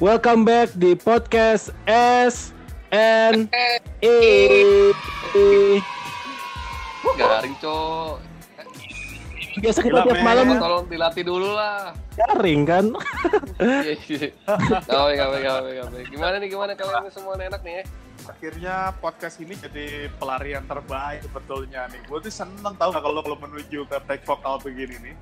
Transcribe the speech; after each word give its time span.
Welcome 0.00 0.48
back 0.48 0.72
di 0.80 0.96
podcast 0.96 1.76
S 1.84 2.56
N 2.88 3.52
E. 4.00 4.16
Garing, 7.20 7.52
Cok. 7.60 8.16
Biasa 9.60 9.78
kita 9.84 10.00
Gila, 10.00 10.08
tiap 10.08 10.16
men. 10.16 10.24
malam 10.24 10.56
Tolong 10.56 10.88
dilatih 10.88 11.20
dulu 11.28 11.52
lah. 11.52 11.92
garing 12.16 12.64
kan? 12.64 12.96
Iya, 13.60 14.00
iya. 14.08 14.28
Gawe, 14.88 15.12
gawe, 15.12 15.36
gawe, 15.36 15.68
gawe. 15.68 15.98
Gimana 16.08 16.40
nih, 16.40 16.48
gimana 16.48 16.72
kalian 16.72 17.12
semua 17.12 17.36
enak 17.36 17.60
nih 17.60 17.84
ya? 17.84 17.84
Akhirnya 18.24 18.96
podcast 19.04 19.36
ini 19.36 19.52
jadi 19.52 20.08
pelarian 20.16 20.64
terbaik 20.64 21.28
sebetulnya 21.28 21.92
nih. 21.92 22.00
Gue 22.08 22.24
tuh 22.24 22.32
seneng 22.32 22.72
tau 22.80 22.88
gak 22.88 23.04
kalau 23.04 23.20
kalau 23.20 23.36
menuju 23.36 23.84
ke 23.84 23.96
back 24.08 24.24
vokal 24.24 24.64
begini 24.64 24.96
nih. 24.96 25.14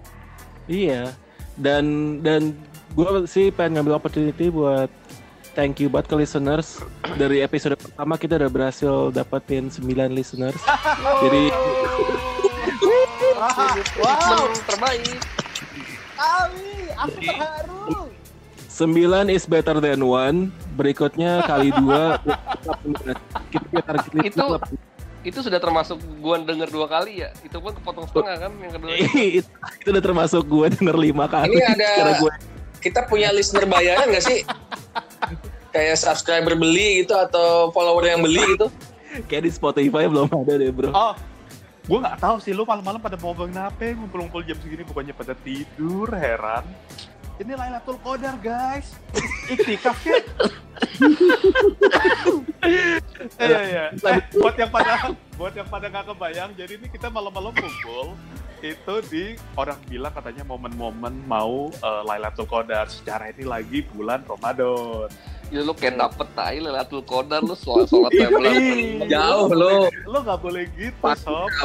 Iya. 0.71 1.19
Dan 1.59 2.23
dan 2.23 2.55
gue 2.99 3.31
sih 3.31 3.55
pengen 3.55 3.79
ngambil 3.79 4.03
opportunity 4.03 4.51
buat 4.51 4.91
thank 5.55 5.79
you 5.79 5.87
buat 5.87 6.11
ke 6.11 6.19
listeners. 6.19 6.83
Dari 7.15 7.47
episode 7.47 7.79
pertama 7.79 8.19
kita 8.19 8.43
udah 8.43 8.51
berhasil 8.51 9.15
dapetin 9.15 9.71
9 9.71 9.87
listeners. 10.11 10.59
Jadi 11.23 11.55
wow, 14.03 14.51
terbaik. 14.67 15.19
kali, 16.19 16.91
aku 16.99 17.19
terharu. 17.23 18.11
9 18.67 19.31
is 19.31 19.47
better 19.47 19.79
than 19.79 20.03
one. 20.03 20.51
Berikutnya 20.75 21.47
kali 21.47 21.71
dua 21.79 22.19
kita 23.55 23.79
target 23.87 24.27
Itu 24.27 24.47
itu 25.27 25.39
sudah 25.43 25.59
termasuk 25.59 25.99
gua 26.19 26.43
denger 26.43 26.67
dua 26.67 26.91
kali 26.91 27.23
ya. 27.23 27.31
Itu 27.47 27.63
pun 27.63 27.79
kepotong 27.79 28.11
setengah 28.11 28.43
kan 28.43 28.51
yang 28.59 28.73
kedua. 28.75 28.91
itu, 29.39 29.51
itu 29.55 29.87
udah 29.87 30.03
termasuk 30.03 30.43
gue 30.47 30.67
denger 30.79 30.99
lima 30.99 31.31
kali. 31.31 31.55
Ini 31.55 31.63
ada- 31.79 32.19
gue 32.19 32.58
kita 32.79 33.07
punya 33.11 33.35
listener 33.35 33.67
bayaran 33.67 34.11
nggak 34.11 34.25
sih? 34.25 34.43
Kayak 35.75 36.01
subscriber 36.01 36.57
beli 36.57 37.05
gitu 37.05 37.15
atau 37.15 37.71
follower 37.71 38.05
yang 38.09 38.25
beli 38.25 38.41
gitu? 38.57 38.73
kayak 39.27 39.49
di 39.49 39.53
Spotify 39.53 40.05
belum 40.07 40.29
ada 40.31 40.55
deh 40.61 40.71
bro. 40.71 40.93
Oh, 40.93 41.15
gue 41.89 41.99
nggak 41.99 42.19
tahu 42.21 42.37
sih 42.39 42.53
lu 42.53 42.63
malam-malam 42.69 43.01
pada 43.01 43.17
mau 43.19 43.33
bangun 43.33 43.59
apa 43.59 43.97
ngumpul-ngumpul 43.97 44.45
jam 44.45 44.59
segini 44.61 44.85
bukannya 44.85 45.15
pada 45.17 45.35
tidur 45.35 46.13
heran. 46.13 46.63
Ini 47.39 47.55
Lailatul 47.55 48.03
Qadar 48.03 48.35
guys. 48.43 48.99
Iktikaf 49.47 49.99
ya. 50.03 50.19
Iya 53.39 53.61
iya. 53.67 53.85
Eh, 53.95 54.19
buat 54.39 54.55
yang 54.59 54.71
pada 54.71 55.15
buat 55.39 55.55
yang 55.55 55.67
pada 55.71 55.87
nggak 55.87 56.07
kebayang, 56.11 56.51
jadi 56.59 56.73
ini 56.79 56.87
kita 56.91 57.11
malam-malam 57.11 57.55
kumpul 57.55 58.19
itu 58.63 58.95
di 59.09 59.25
orang 59.55 59.79
bilang 59.87 60.13
katanya 60.13 60.43
momen-momen 60.43 61.25
mau 61.27 61.71
eh, 61.71 62.03
Lailatul 62.07 62.47
Qadar 62.51 62.91
secara 62.91 63.31
ini 63.31 63.45
lagi 63.47 63.85
bulan 63.87 64.23
Ramadan. 64.27 65.09
Ya 65.49 65.65
lu 65.65 65.73
kayak 65.73 65.97
dapet 65.97 66.29
tai 66.37 66.61
Lailatul 66.61 67.01
Qadar 67.07 67.41
lu 67.41 67.57
soal 67.57 67.89
sholat 67.89 68.13
tablet. 68.13 68.53
Ih, 68.59 69.09
Jauh 69.09 69.49
lo. 69.55 69.89
Lo 70.05 70.19
nggak 70.21 70.41
boleh 70.45 70.65
gitu, 70.77 71.09
sob. 71.17 71.49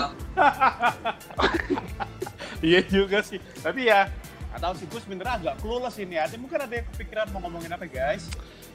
Iya 2.64 2.80
juga 2.88 3.20
sih. 3.20 3.44
Tapi 3.60 3.92
ya, 3.92 4.08
nggak 4.56 4.62
tahu 4.64 4.74
sih 4.80 4.88
gue 4.88 5.02
sebenarnya 5.04 5.34
agak 5.36 5.56
clueless 5.60 6.00
ini. 6.00 6.16
Ada 6.16 6.40
mungkin 6.40 6.64
ada 6.64 6.72
yang 6.72 6.88
kepikiran 6.96 7.28
mau 7.36 7.44
ngomongin 7.44 7.76
apa 7.76 7.84
guys? 7.92 8.32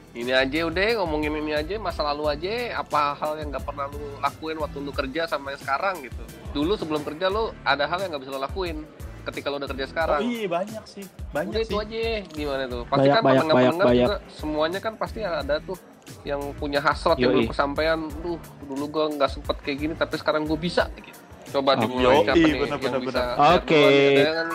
Ini 0.09 0.33
aja 0.33 0.65
udah 0.65 0.81
ngomongin 0.99 1.37
ini 1.37 1.53
aja 1.53 1.77
masa 1.77 2.01
lalu 2.01 2.25
aja 2.27 2.81
apa 2.81 3.13
hal 3.13 3.37
yang 3.37 3.53
nggak 3.53 3.61
pernah 3.61 3.85
lu 3.87 4.17
lakuin 4.17 4.57
waktu 4.57 4.77
lu 4.81 4.89
kerja 4.89 5.29
sama 5.29 5.53
yang 5.53 5.61
sekarang 5.61 6.01
gitu. 6.01 6.23
Dulu 6.49 6.73
sebelum 6.75 7.05
kerja 7.05 7.29
lu 7.29 7.53
ada 7.61 7.85
hal 7.85 8.01
yang 8.01 8.09
nggak 8.11 8.23
bisa 8.25 8.33
lu 8.33 8.41
lakuin 8.41 8.77
ketika 9.21 9.53
lu 9.53 9.61
udah 9.61 9.69
kerja 9.69 9.85
Oh 9.85 9.91
sekarang. 9.93 10.19
iya 10.25 10.49
banyak 10.49 10.83
sih, 10.89 11.05
banyak 11.29 11.53
Udah 11.53 11.61
sih. 11.61 11.69
itu 11.69 11.75
aja 11.77 12.01
gimana 12.25 12.63
tuh? 12.65 12.81
Pasti 12.83 12.97
Banyak, 12.97 13.13
kan 13.13 13.21
banyak, 13.21 13.37
pendengar-pendengar 13.37 13.85
banyak, 13.85 14.07
juga 14.09 14.17
semuanya 14.33 14.79
kan 14.81 14.93
pasti 14.97 15.19
ada 15.21 15.55
tuh 15.61 15.77
yang 16.25 16.41
punya 16.57 16.79
hasrat 16.81 17.17
yang 17.21 17.29
belum 17.29 17.47
kesampaian. 17.47 17.99
Duh, 18.25 18.41
dulu 18.65 18.83
gua 18.89 19.05
nggak 19.13 19.29
sempet 19.29 19.55
kayak 19.61 19.77
gini 19.77 19.93
tapi 19.93 20.17
sekarang 20.17 20.49
gua 20.49 20.57
bisa 20.57 20.89
gitu. 20.97 21.19
Coba 21.49 21.73
Oh, 21.73 21.81
dimulai 21.81 22.01
yoi, 22.01 22.25
siapa 22.25 22.37
nih 22.37 22.53
bener, 22.57 22.77
yang 22.77 22.81
bener, 22.81 23.01
bisa 23.05 23.21
Oke. 23.57 23.81
duluan 23.81 24.49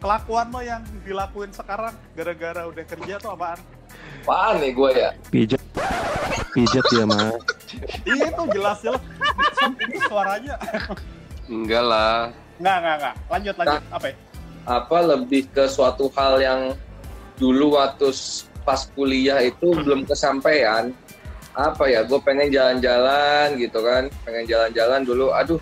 kelakuan 0.00 0.48
lo 0.48 0.60
yang 0.64 0.82
dilakuin 1.04 1.52
sekarang 1.52 1.92
gara-gara 2.16 2.64
udah 2.66 2.84
kerja 2.88 3.14
tuh 3.20 3.36
apaan? 3.36 3.60
Apaan 4.24 4.54
nih 4.64 4.72
gue 4.72 4.90
ya? 4.96 5.10
pijat 5.28 5.62
pijat 6.50 6.86
ya 6.90 7.04
mas. 7.06 7.36
iya 8.08 8.26
itu 8.32 8.42
jelas-jelas. 8.50 9.02
Ini 9.60 9.98
suaranya. 10.08 10.56
Enggak 11.46 11.84
lah. 11.84 12.18
Nggak, 12.58 12.76
nggak, 12.80 12.96
nggak. 13.00 13.14
Lanjut, 13.28 13.54
lanjut. 13.60 13.82
Apa 13.92 14.06
ya? 14.10 14.16
Apa 14.68 14.96
lebih 15.16 15.42
ke 15.52 15.64
suatu 15.68 16.12
hal 16.16 16.34
yang 16.40 16.60
dulu 17.40 17.80
waktu 17.80 18.12
pas 18.66 18.84
kuliah 18.92 19.40
itu 19.40 19.72
belum 19.72 20.04
kesampaian. 20.04 20.92
Apa 21.56 21.88
ya? 21.88 22.04
Gue 22.04 22.20
pengen 22.20 22.52
jalan-jalan 22.52 23.56
gitu 23.56 23.80
kan. 23.80 24.12
Pengen 24.26 24.44
jalan-jalan 24.48 25.00
dulu. 25.06 25.32
Aduh, 25.32 25.60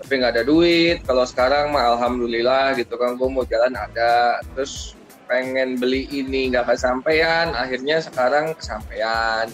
tapi 0.00 0.12
nggak 0.16 0.32
ada 0.34 0.42
duit. 0.42 1.04
Kalau 1.04 1.22
sekarang 1.22 1.70
mah 1.70 1.94
alhamdulillah 1.94 2.74
gitu 2.74 2.96
kan. 2.96 3.14
Gue 3.14 3.28
mau 3.28 3.44
jalan 3.44 3.72
ada. 3.72 4.40
Terus 4.52 4.96
pengen 5.24 5.76
beli 5.76 6.08
ini 6.08 6.48
nggak 6.48 6.66
kesampaian. 6.66 7.52
Akhirnya 7.52 8.00
sekarang 8.00 8.52
kesampaian. 8.54 9.46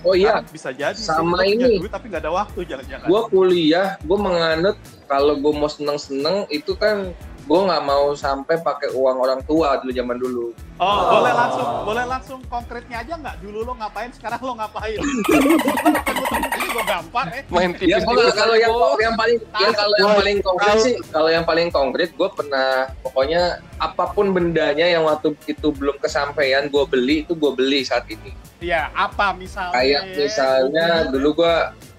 Oh 0.00 0.14
iya, 0.14 0.38
Ah, 0.38 0.46
bisa 0.46 0.70
jadi. 0.70 0.94
sih. 0.94 1.02
Sama 1.02 1.42
punya 1.42 1.66
ini. 1.66 1.82
duit 1.82 1.90
tapi 1.90 2.06
nggak 2.06 2.22
ada 2.22 2.30
waktu 2.32 2.58
jalan-jalan. 2.64 3.02
gue 3.04 3.22
kuliah 3.28 3.88
gue 3.98 4.14
menganut 4.16 4.76
kalau 5.04 5.34
gue 5.34 5.50
mau 5.50 5.66
seneng 5.66 5.98
seneng 5.98 6.46
itu 6.48 6.72
kan 6.72 7.10
gue 7.48 7.60
nggak 7.64 7.80
mau 7.82 8.12
sampai 8.12 8.60
pakai 8.60 8.92
uang 8.92 9.16
orang 9.16 9.40
tua 9.42 9.80
dulu 9.80 9.88
zaman 9.90 10.16
dulu 10.16 10.46
Oh, 10.78 11.10
boleh 11.10 11.34
langsung, 11.34 11.68
boleh 11.82 12.04
langsung 12.06 12.38
konkretnya 12.46 13.02
aja 13.02 13.18
nggak? 13.18 13.42
Dulu 13.42 13.66
lo 13.66 13.74
ngapain, 13.74 14.14
sekarang 14.14 14.38
lo 14.38 14.54
ngapain? 14.54 14.94
Ini 14.94 16.66
gue 16.70 16.84
gampang, 16.86 17.26
eh. 17.34 17.42
Main 17.50 17.74
ya 17.74 17.98
tipis 17.98 18.02
pokoknya 18.04 18.30
kalau 18.32 18.54
yang 18.54 18.70
yang 18.96 19.14
paling 19.16 19.38
ya 19.54 19.68
kalau 19.72 19.94
yang 19.96 20.06
Kalau- 20.06 20.18
paling 20.18 20.36
konkret 20.38 20.76
sih 20.78 20.94
kalau 21.10 21.30
yang 21.30 21.42
paling 21.42 21.68
konkret 21.68 22.10
gue 22.12 22.28
pernah 22.30 22.68
pokoknya 23.00 23.42
apa 23.74 24.04
pun 24.08 24.30
bendanya 24.30 24.86
yang 24.86 25.02
waktu 25.02 25.34
itu 25.46 25.66
belum 25.68 25.98
kesampaian 25.98 26.66
gue 26.66 26.84
beli 26.86 27.22
itu 27.22 27.34
gue 27.34 27.52
beli 27.52 27.82
saat 27.82 28.06
ini 28.06 28.30
Ya, 28.58 28.90
apa 28.90 29.34
misalnya? 29.34 29.70
kayak 29.72 30.02
misalnya 30.14 30.86
dulu 31.06 31.42
gue 31.42 31.54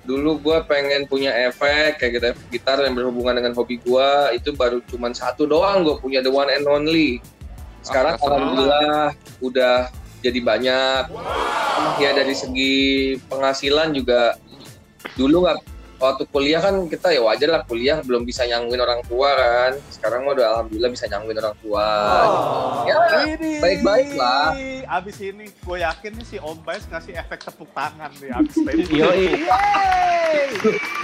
dulu 0.08 0.40
gue 0.40 0.58
pengen 0.66 1.06
punya 1.06 1.36
efek 1.52 2.00
kayak 2.00 2.12
gitu 2.18 2.26
efek 2.34 2.46
gitar 2.50 2.78
yang 2.82 2.96
berhubungan 2.96 3.38
dengan 3.38 3.54
hobi 3.54 3.78
gue 3.84 4.10
itu 4.34 4.56
baru 4.56 4.80
cuman 4.88 5.12
satu 5.12 5.46
doang 5.46 5.84
gue 5.84 5.96
punya 6.00 6.24
the 6.24 6.32
one 6.32 6.50
and 6.50 6.66
only. 6.66 7.20
Sekarang 7.84 8.20
Ah, 8.20 8.24
alhamdulillah 8.28 9.04
udah 9.40 9.76
jadi 10.20 10.40
banyak. 10.44 11.04
Ya 12.04 12.12
dari 12.12 12.36
segi 12.36 13.16
penghasilan 13.32 13.96
juga 13.96 14.36
dulu 15.16 15.48
nggak 15.48 15.79
waktu 16.00 16.24
kuliah 16.32 16.64
kan 16.64 16.88
kita 16.88 17.12
ya 17.12 17.20
wajar 17.20 17.50
lah 17.52 17.62
kuliah 17.68 18.00
belum 18.00 18.24
bisa 18.24 18.48
nyangguin 18.48 18.80
orang 18.80 19.04
tua 19.04 19.36
kan 19.36 19.72
sekarang 19.92 20.24
mah 20.24 20.32
udah 20.32 20.48
alhamdulillah 20.56 20.92
bisa 20.96 21.06
nyangguin 21.12 21.38
orang 21.44 21.56
tua 21.60 21.88
ya 22.88 22.96
Ini. 23.36 23.60
baik-baik 23.60 24.10
lah. 24.16 24.56
Abis 24.90 25.20
ini 25.20 25.52
gue 25.52 25.78
yakin 25.84 26.12
nih 26.16 26.26
si 26.26 26.38
Om 26.40 26.58
Bais 26.64 26.88
ngasih 26.88 27.14
efek 27.20 27.44
tepuk 27.46 27.70
tangan 27.76 28.10
nih 28.24 28.32
abis 28.32 28.56
tadi. 28.64 28.84
Yoi. 28.96 29.28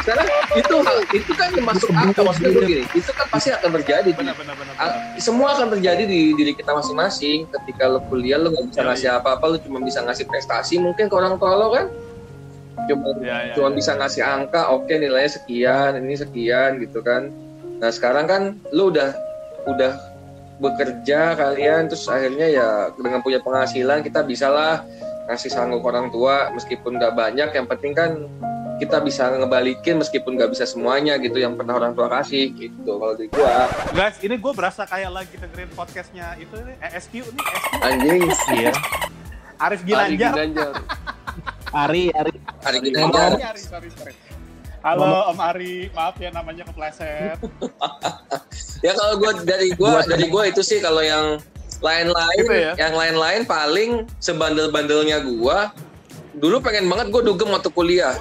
sekarang 0.05 0.27
itu 0.53 0.75
hal 0.85 0.97
itu 1.11 1.31
kan 1.33 1.49
masuk 1.65 1.89
akal 1.89 2.23
maksudnya 2.29 2.51
begini 2.53 2.83
itu 2.93 3.09
kan 3.09 3.25
pasti 3.33 3.49
akan 3.49 3.69
terjadi 3.81 4.09
Benar, 4.13 4.37
benar, 4.37 4.53
benar. 4.53 4.73
Benar. 4.77 5.17
semua 5.17 5.57
akan 5.57 5.73
terjadi 5.75 6.05
di 6.05 6.37
diri 6.37 6.53
kita 6.53 6.71
masing-masing 6.71 7.49
ketika 7.49 7.89
lo 7.89 7.99
kuliah 8.05 8.37
lo 8.37 8.53
nggak 8.53 8.69
bisa 8.69 8.81
ngasih 8.85 9.07
apa-apa 9.17 9.45
lo 9.49 9.57
cuma 9.57 9.81
bisa 9.81 10.05
ngasih 10.05 10.29
prestasi 10.29 10.77
mungkin 10.77 11.09
ke 11.09 11.15
orang 11.17 11.41
tua 11.41 11.57
lo 11.57 11.73
kan 11.73 11.89
cuma 12.87 13.11
Ya, 13.21 13.37
ya, 13.49 13.53
cuma 13.53 13.69
ya. 13.71 13.75
bisa 13.75 13.91
ngasih 13.95 14.23
angka 14.23 14.61
oke 14.71 14.93
nilainya 14.93 15.31
sekian 15.35 15.91
ini 15.99 16.15
sekian 16.15 16.77
gitu 16.79 16.99
kan 17.01 17.29
nah 17.77 17.91
sekarang 17.91 18.25
kan 18.25 18.41
lo 18.71 18.89
udah 18.93 19.11
udah 19.65 19.93
bekerja 20.55 21.35
kalian 21.35 21.91
terus 21.91 22.07
akhirnya 22.07 22.47
ya 22.47 22.67
dengan 22.95 23.19
punya 23.19 23.43
penghasilan 23.43 23.99
kita 24.01 24.23
bisalah 24.23 24.87
ngasih 25.27 25.51
sanggup 25.51 25.83
orang 25.83 26.07
tua 26.13 26.53
meskipun 26.55 26.95
nggak 26.95 27.11
banyak 27.11 27.49
yang 27.51 27.67
penting 27.67 27.91
kan 27.91 28.29
kita 28.75 28.99
bisa 28.99 29.31
ngebalikin 29.31 29.99
meskipun 29.99 30.35
nggak 30.35 30.51
bisa 30.51 30.67
semuanya 30.67 31.15
gitu 31.15 31.39
yang 31.39 31.55
pernah 31.55 31.79
orang 31.79 31.95
tua 31.95 32.11
kasih 32.11 32.51
gitu 32.51 32.99
kalau 32.99 33.15
di 33.15 33.27
gua 33.31 33.71
Guys, 33.95 34.19
ini 34.19 34.35
gue 34.35 34.51
berasa 34.51 34.83
kayak 34.83 35.11
lagi 35.15 35.35
dengerin 35.39 35.71
podcastnya 35.71 36.35
itu 36.35 36.55
nih, 36.59 36.75
ESQ 36.83 37.13
nih, 37.23 37.43
ESQ. 37.47 37.71
anjing 37.79 38.21
Iya. 38.51 38.73
Arif 39.55 39.79
Ari 39.79 39.87
Ginanjar. 39.87 40.33
Ginanjar. 40.35 40.73
Ari 41.75 42.07
Ari 42.15 42.31
aja 42.63 43.19
Ari, 43.35 43.43
Ari, 43.43 43.59
sorry, 43.59 43.89
sorry. 43.91 44.15
Halo 44.79 45.27
Om 45.33 45.39
Ari, 45.43 45.91
maaf 45.91 46.15
ya 46.15 46.31
namanya 46.31 46.63
kepleset. 46.71 47.35
ya 48.85 48.95
kalau 48.95 49.19
gua 49.19 49.31
dari 49.43 49.75
gua 49.75 49.99
dari 50.07 50.31
gua 50.31 50.47
itu 50.47 50.63
sih 50.63 50.79
kalau 50.79 51.03
yang 51.03 51.41
lain-lain 51.83 52.43
Gitu 52.47 52.55
ya? 52.55 52.71
yang 52.79 52.95
lain-lain 52.95 53.43
paling 53.43 54.07
sebandel-bandelnya 54.23 55.19
gua 55.27 55.75
dulu 56.39 56.63
pengen 56.63 56.87
banget 56.87 57.11
gua 57.11 57.21
dugem 57.27 57.51
waktu 57.51 57.67
kuliah 57.75 58.15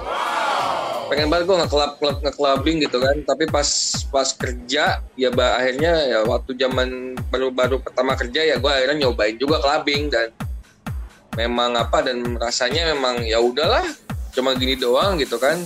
pengen 1.05 1.29
banget 1.29 1.45
gue 1.47 1.56
nge-club 1.62 2.17
nge-clubbing 2.25 2.77
gitu 2.81 2.97
kan 2.97 3.17
tapi 3.29 3.45
pas 3.47 3.69
pas 4.09 4.29
kerja 4.33 5.05
ya 5.21 5.29
bah, 5.31 5.61
akhirnya 5.61 5.93
ya 6.09 6.19
waktu 6.25 6.56
zaman 6.56 7.12
baru-baru 7.29 7.77
pertama 7.85 8.17
kerja 8.17 8.41
ya 8.41 8.56
gue 8.56 8.73
akhirnya 8.73 9.05
nyobain 9.05 9.37
juga 9.37 9.61
clubbing 9.61 10.09
dan 10.09 10.33
memang 11.35 11.75
apa 11.75 11.99
dan 12.03 12.39
rasanya 12.39 12.95
memang 12.95 13.27
ya 13.27 13.43
udahlah 13.43 13.83
cuma 14.35 14.55
gini 14.55 14.79
doang 14.79 15.19
gitu 15.19 15.39
kan 15.39 15.59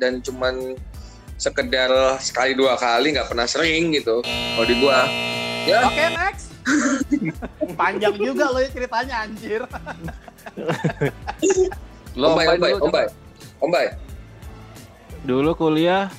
dan 0.00 0.24
cuman 0.24 0.76
sekedar 1.40 1.88
sekali 2.20 2.52
dua 2.52 2.76
kali 2.76 3.16
nggak 3.16 3.28
pernah 3.28 3.48
sering 3.48 3.92
gitu 3.96 4.20
kalau 4.24 4.66
di 4.68 4.76
gua 4.80 5.04
ya 5.68 5.84
Oke, 5.88 6.04
next. 6.16 6.46
Panjang 7.80 8.16
juga 8.16 8.52
lo 8.52 8.60
ya 8.60 8.68
ceritanya 8.68 9.24
anjir. 9.24 9.64
Lo 12.18 12.34
Om 12.34 12.36
Bay, 12.36 12.46
apain 12.58 13.08
Om 13.60 13.70
Bay, 13.70 13.86
dulu, 15.22 15.54
kuliah 15.54 16.10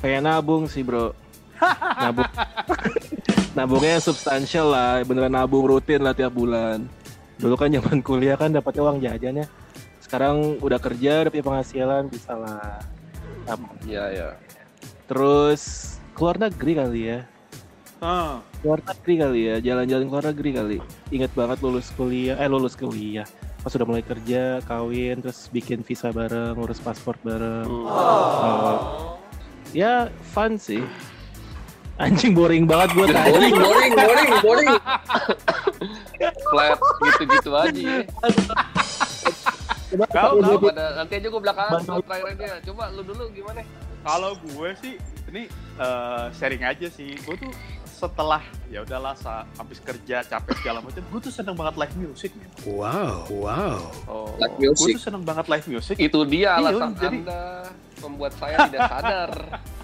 pengen 0.00 0.24
nabung 0.24 0.64
sih 0.70 0.80
bro. 0.80 1.12
Nabung. 2.02 2.30
Nabungnya 3.56 3.96
yang 3.96 4.04
substansial 4.04 4.68
lah, 4.68 5.00
beneran 5.00 5.32
nabung 5.32 5.64
rutin 5.64 6.04
lah 6.04 6.12
tiap 6.12 6.36
bulan. 6.36 6.84
Dulu 7.40 7.56
kan 7.56 7.72
zaman 7.72 8.04
kuliah 8.04 8.36
kan 8.36 8.52
dapatnya 8.52 8.82
uang 8.84 8.98
jajan 9.00 9.40
ya. 9.40 9.46
Sekarang 9.96 10.60
udah 10.60 10.76
kerja, 10.76 11.24
udah 11.24 11.32
punya 11.32 11.46
penghasilan, 11.48 12.02
bisa 12.12 12.36
lah. 12.36 12.84
Nabung. 13.48 13.72
Iya, 13.88 14.04
iya. 14.12 14.28
Terus 15.08 15.96
keluar 16.12 16.36
negeri 16.36 16.72
kali 16.76 17.00
ya. 17.16 17.20
Ah, 18.04 18.44
Keluar 18.60 18.84
negeri 18.84 19.14
kali 19.24 19.40
ya, 19.48 19.56
jalan-jalan 19.64 20.04
keluar 20.04 20.26
negeri 20.28 20.50
kali. 20.52 20.78
Ingat 21.08 21.32
banget 21.32 21.58
lulus 21.64 21.88
kuliah, 21.96 22.36
eh 22.36 22.48
lulus 22.52 22.76
kuliah. 22.76 23.24
Pas 23.64 23.72
udah 23.72 23.88
mulai 23.88 24.04
kerja, 24.04 24.60
kawin, 24.68 25.24
terus 25.24 25.48
bikin 25.48 25.80
visa 25.80 26.12
bareng, 26.12 26.60
ngurus 26.60 26.76
paspor 26.84 27.16
bareng. 27.24 27.64
Hmm. 27.64 27.88
Uh, 27.88 28.78
ya 29.72 30.12
fun 30.36 30.60
sih. 30.60 30.84
Anjing 31.96 32.32
boring 32.36 32.64
banget 32.68 32.92
gue 32.92 33.06
tadi. 33.08 33.30
boring 33.32 33.54
boring 33.56 33.92
boring 33.94 34.30
boring 34.44 34.70
Flat 36.46 36.78
gitu-gitu 37.02 37.50
aja. 37.52 37.80
ya. 37.80 38.00
Kau, 40.12 40.36
kau. 40.36 40.58
Pada 40.60 40.86
nanti 40.98 41.12
aja 41.16 41.28
gue 41.28 41.40
belakangan 41.40 41.80
buat 41.82 42.04
terakhir 42.04 42.26
aja. 42.36 42.48
Coba 42.68 42.84
lu 42.92 43.02
dulu 43.02 43.24
gimana? 43.32 43.62
kalau 44.06 44.38
gue 44.38 44.70
sih 44.78 44.94
ini 45.26 45.50
eh, 45.80 46.24
sharing 46.36 46.62
aja 46.62 46.86
sih. 46.86 47.18
Gue 47.26 47.34
tuh 47.34 47.50
setelah 47.90 48.44
ya 48.68 48.84
udahlah 48.84 49.16
habis 49.56 49.80
kerja 49.80 50.20
capek 50.20 50.52
segala 50.60 50.84
macam, 50.84 51.00
gue 51.00 51.20
tuh 51.24 51.32
seneng 51.32 51.56
banget 51.56 51.74
live 51.80 51.96
music. 51.96 52.30
men. 52.36 52.46
Wow, 52.68 53.24
wow. 53.32 53.80
Oh. 54.04 54.30
Gue 54.36 54.70
music 54.70 55.00
tuh 55.00 55.04
seneng 55.10 55.24
banget 55.24 55.48
live 55.48 55.66
music. 55.66 55.96
Itu 55.96 56.22
dia 56.28 56.60
Iya, 56.60 56.70
alasan 56.70 56.92
jadi- 56.94 57.24
Anda 57.24 57.42
membuat 58.04 58.32
saya 58.36 58.68
tidak 58.68 58.80
sadar. 58.86 59.30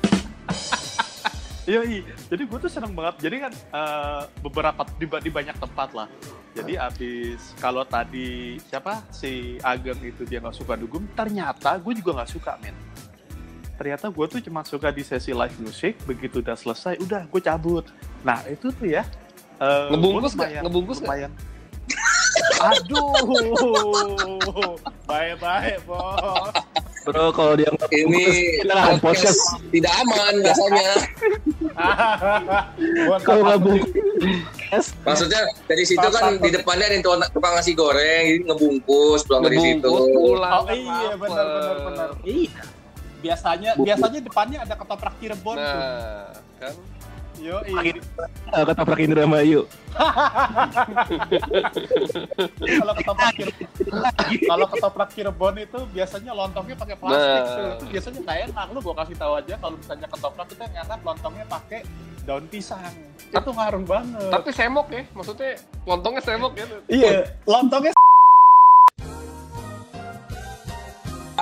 Iya, 1.62 1.80
iya. 1.84 2.02
Jadi 2.26 2.42
gue 2.42 2.58
tuh 2.58 2.66
seneng 2.66 2.90
banget. 2.90 3.22
Jadi 3.22 3.36
kan 3.38 3.52
eh, 3.54 4.20
beberapa 4.40 4.80
di, 4.96 5.06
di 5.06 5.30
banyak 5.30 5.56
tempat 5.56 5.88
lah. 5.92 6.08
Jadi 6.52 6.74
abis 6.74 7.54
kalau 7.56 7.82
tadi 7.82 8.58
siapa 8.62 9.02
si 9.08 9.56
Ageng 9.58 9.98
itu 10.02 10.22
dia 10.22 10.36
nggak 10.36 10.54
suka 10.54 10.74
dugem, 10.74 11.06
ternyata 11.12 11.74
gue 11.78 11.92
juga 11.94 12.10
nggak 12.20 12.30
suka 12.30 12.52
men. 12.60 12.74
Ternyata 13.72 14.06
gue 14.06 14.24
tuh 14.28 14.38
cuma 14.42 14.60
suka 14.62 14.88
di 14.88 15.00
sesi 15.00 15.30
live 15.30 15.54
music. 15.58 15.96
Begitu 16.04 16.38
udah 16.38 16.54
selesai, 16.54 16.98
udah 16.98 17.24
gue 17.24 17.40
cabut. 17.40 17.84
Nah 18.20 18.42
itu 18.44 18.68
tuh 18.68 18.86
ya. 18.86 19.02
eh, 19.56 19.86
Ngebungkus 19.88 20.34
lumayan- 20.34 20.62
Ngebungkus 20.66 20.98
lumayan. 21.00 21.30
Aduh, 22.62 24.78
baik-baik 25.04 25.82
bos. 25.82 26.54
Bro, 27.02 27.34
kalau 27.34 27.52
dia 27.58 27.66
nggak 27.66 27.90
ini 27.90 28.24
kita 28.62 28.74
kan 28.78 28.96
podcast. 29.02 29.40
tidak 29.74 29.92
aman 30.06 30.34
biasanya 30.38 30.90
Kalau 33.26 33.42
nggak 33.42 33.60
bungkus, 33.64 34.86
maksudnya 35.02 35.40
dari 35.66 35.84
situ 35.88 36.06
kan 36.14 36.38
di 36.38 36.50
depannya 36.52 36.86
ada 36.86 36.94
yang 36.94 37.04
tukang, 37.04 37.22
tukang 37.34 37.52
nasi 37.58 37.72
goreng 37.74 38.22
jadi 38.28 38.40
ngebungkus 38.46 39.20
pulang 39.26 39.42
dari 39.48 39.58
situ 39.58 39.90
pulang. 39.90 40.52
Oh 40.62 40.70
iya 40.70 41.12
benar 41.18 41.46
benar 41.46 41.76
benar. 41.90 42.08
Iya. 42.22 42.62
Biasanya 43.22 43.70
biasanya 43.78 44.20
depannya 44.22 44.58
ada 44.62 44.74
ketoprak 44.74 45.14
Cirebon 45.18 45.56
tuh. 45.58 45.62
Nah, 45.62 46.34
kan 46.58 46.72
Yo, 47.42 47.58
iya. 47.66 47.98
uh, 48.54 48.64
ketoprak 48.70 49.02
Indramayu. 49.02 49.66
kalau 52.62 52.94
ketoprak 52.94 53.34
Cirebon, 53.34 53.66
kalau 54.46 54.66
ketoprak 54.70 55.10
Cirebon 55.10 55.54
itu 55.58 55.78
biasanya 55.90 56.32
lontongnya 56.38 56.78
pakai 56.78 56.94
plastik 56.94 57.42
Nah. 57.42 57.74
Itu 57.74 57.84
biasanya 57.90 58.18
nggak 58.22 58.38
enak. 58.46 58.66
Lu 58.70 58.78
gua 58.78 58.94
kasih 59.02 59.18
tahu 59.18 59.32
aja 59.42 59.54
kalau 59.58 59.74
misalnya 59.74 60.06
ketoprak 60.06 60.46
itu 60.54 60.62
yang 60.62 60.74
enak 60.86 61.00
lontongnya 61.02 61.46
pakai 61.50 61.80
daun 62.22 62.46
pisang. 62.46 62.94
Itu 63.34 63.50
ngaruh 63.50 63.82
banget. 63.90 64.30
tapi 64.30 64.48
semok 64.54 64.86
ya, 64.94 65.02
maksudnya 65.10 65.58
lontongnya 65.82 66.22
semok 66.22 66.52
ya. 66.54 66.66
iya, 66.86 67.26
lontongnya 67.42 67.90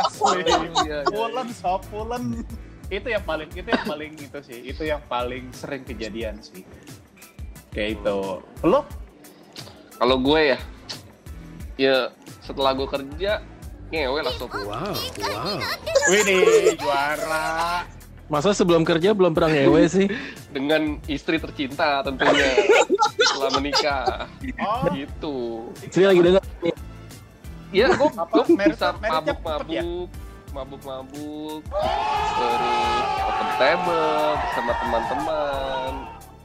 asli. 0.00 0.48
Iya, 0.48 0.56
iya, 0.64 0.72
iya. 0.88 0.98
Pulen, 1.12 1.48
sop 1.52 1.84
pulen. 1.92 2.40
Itu 2.90 3.06
yang 3.08 3.22
paling 3.22 3.48
itu 3.54 3.68
yang 3.70 3.86
paling 3.86 4.12
itu 4.18 4.38
sih. 4.42 4.58
Itu 4.66 4.82
yang 4.82 5.00
paling 5.06 5.54
sering 5.54 5.86
kejadian 5.86 6.42
sih. 6.42 6.66
Kayak 7.70 8.02
itu. 8.02 8.18
Lo? 8.66 8.82
Kalau 10.00 10.16
gue 10.18 10.40
ya, 10.56 10.58
ya 11.78 11.96
setelah 12.42 12.74
gue 12.74 12.88
kerja 12.88 13.38
ngewe 13.94 14.20
langsung. 14.26 14.48
Wow, 14.50 14.90
wow. 15.22 15.58
Wih 16.10 16.22
nih, 16.24 16.74
juara. 16.80 17.84
Masa 18.30 18.54
sebelum 18.54 18.82
kerja 18.86 19.10
belum 19.14 19.34
pernah 19.34 19.50
ngewe 19.54 19.82
sih? 19.86 20.06
dengan 20.54 20.98
istri 21.06 21.38
tercinta 21.38 22.02
tentunya 22.02 22.66
setelah 23.22 23.52
menikah 23.54 24.26
Oh, 24.58 24.82
gitu 24.90 25.36
Sri 25.94 26.02
lagi 26.02 26.20
dengar. 26.20 26.42
ya 27.70 27.86
gue 27.94 28.10
Apa? 28.18 28.42
gue 28.42 28.44
bisa 28.66 28.90
ya? 29.70 29.82
Mabuk 30.50 30.82
mabuk 30.82 30.82
mabuk 30.82 31.62
terus 32.34 33.06
open 33.22 33.48
table 33.56 34.10
sama 34.50 34.72
teman-teman. 34.76 35.92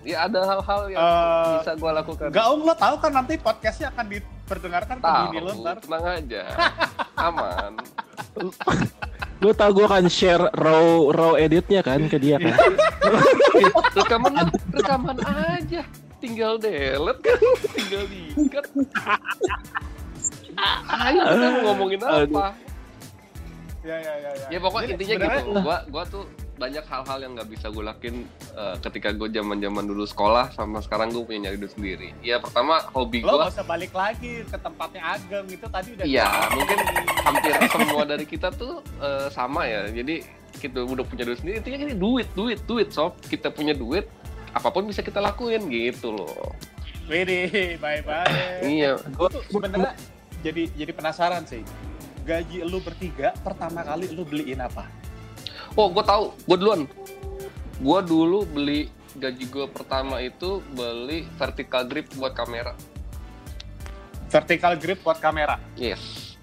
Ya 0.06 0.30
ada 0.30 0.40
hal-hal 0.46 0.82
yang 0.94 1.02
Eh, 1.02 1.54
bisa 1.60 1.74
gue 1.74 1.92
lakukan. 1.92 2.28
Gaung 2.30 2.62
lo 2.62 2.74
tahu 2.78 2.96
kan 3.02 3.10
nanti 3.12 3.42
podcastnya 3.42 3.90
akan 3.90 4.06
diperdengarkan 4.06 4.96
ke 5.02 5.06
bini 5.26 5.40
lo 5.42 5.50
tahu 5.50 5.62
ntar. 5.66 5.78
tenang 5.82 6.06
aja. 6.06 6.44
Aman. 7.26 7.72
Lu 9.42 9.50
tau 9.52 9.72
gue 9.74 9.82
akan 9.82 10.06
share 10.06 10.46
raw 10.54 10.86
raw 11.10 11.34
editnya 11.36 11.82
kan 11.82 12.06
ke 12.06 12.22
dia 12.22 12.38
kan. 12.38 12.54
rekaman 13.98 14.34
rekaman 14.70 15.18
aja. 15.26 15.82
Tinggal 16.22 16.62
delete 16.62 17.22
kan? 17.26 17.40
Tinggal 17.74 18.04
diikat. 18.06 18.66
Ayo 20.88 21.20
kita 21.20 21.48
mau 21.50 21.62
ngomongin 21.68 22.00
apa 22.00 22.46
Ya 23.86 24.02
ya 24.02 24.14
ya 24.18 24.32
ya. 24.34 24.48
ya 24.50 24.60
pokoknya 24.60 24.88
Jadi 24.90 24.96
intinya 24.98 25.16
sebenarnya- 25.16 25.46
gitu 25.46 25.62
gua 25.62 25.78
gua 25.88 26.04
tuh 26.10 26.24
banyak 26.56 26.86
hal-hal 26.88 27.18
yang 27.20 27.32
nggak 27.36 27.50
bisa 27.52 27.68
gue 27.68 27.84
lakuin 27.84 28.24
eh, 28.56 28.76
ketika 28.80 29.12
gue 29.12 29.28
zaman 29.28 29.60
zaman 29.60 29.84
dulu 29.84 30.08
sekolah 30.08 30.56
sama 30.56 30.80
sekarang 30.80 31.12
gue 31.12 31.20
punya 31.22 31.52
nyari 31.52 31.60
duit 31.60 31.76
sendiri 31.76 32.16
ya 32.24 32.40
pertama 32.40 32.80
hobi 32.96 33.20
Lo 33.28 33.36
gue 33.36 33.40
gak 33.44 33.60
usah 33.60 33.68
balik 33.68 33.92
lagi 33.92 34.40
ke 34.48 34.56
tempatnya 34.56 35.04
Ageng 35.04 35.52
itu 35.52 35.68
tadi 35.68 36.00
udah 36.00 36.06
Iya, 36.08 36.30
mungkin 36.56 36.78
hampir 37.28 37.54
semua 37.68 38.04
dari 38.08 38.24
kita 38.24 38.56
tuh 38.56 38.80
eh, 38.98 39.28
sama 39.30 39.68
ya. 39.68 39.92
Jadi 39.92 40.24
kita 40.56 40.80
udah 40.82 41.04
punya 41.04 41.28
duit 41.28 41.44
sendiri. 41.44 41.60
Intinya 41.60 41.80
ini 41.84 41.94
duit, 41.94 42.28
duit, 42.32 42.64
duit, 42.64 42.88
sob. 42.90 43.20
Kita 43.20 43.52
punya 43.52 43.76
duit, 43.76 44.08
apa 44.56 44.72
pun 44.72 44.88
bisa 44.88 45.04
kita 45.04 45.20
lakuin 45.20 45.68
gitu 45.68 46.16
loh. 46.16 46.56
Widih, 47.06 47.76
bye-bye. 47.78 48.64
Iya. 48.64 48.96
Gue 49.12 49.28
tuh 49.28 49.44
sebenarnya 49.52 49.92
jadi 50.40 50.72
jadi 50.72 50.92
penasaran 50.96 51.44
sih. 51.44 51.62
Gaji 52.26 52.66
lu 52.66 52.82
bertiga 52.82 53.38
pertama 53.46 53.86
kali 53.86 54.10
lu 54.10 54.26
beliin 54.26 54.66
apa? 54.66 54.90
Oh, 55.78 55.94
gue 55.94 56.02
tahu. 56.02 56.34
Gue 56.50 56.58
duluan. 56.58 56.82
Gue 57.78 58.00
dulu 58.02 58.50
beli 58.50 58.90
gaji 59.16 59.46
gue 59.48 59.66
pertama 59.70 60.20
itu 60.20 60.60
beli 60.74 61.30
vertical 61.38 61.86
grip 61.86 62.10
buat 62.18 62.34
kamera. 62.34 62.74
Vertical 64.34 64.74
grip 64.82 65.06
buat 65.06 65.22
kamera. 65.22 65.62
Yes. 65.78 66.34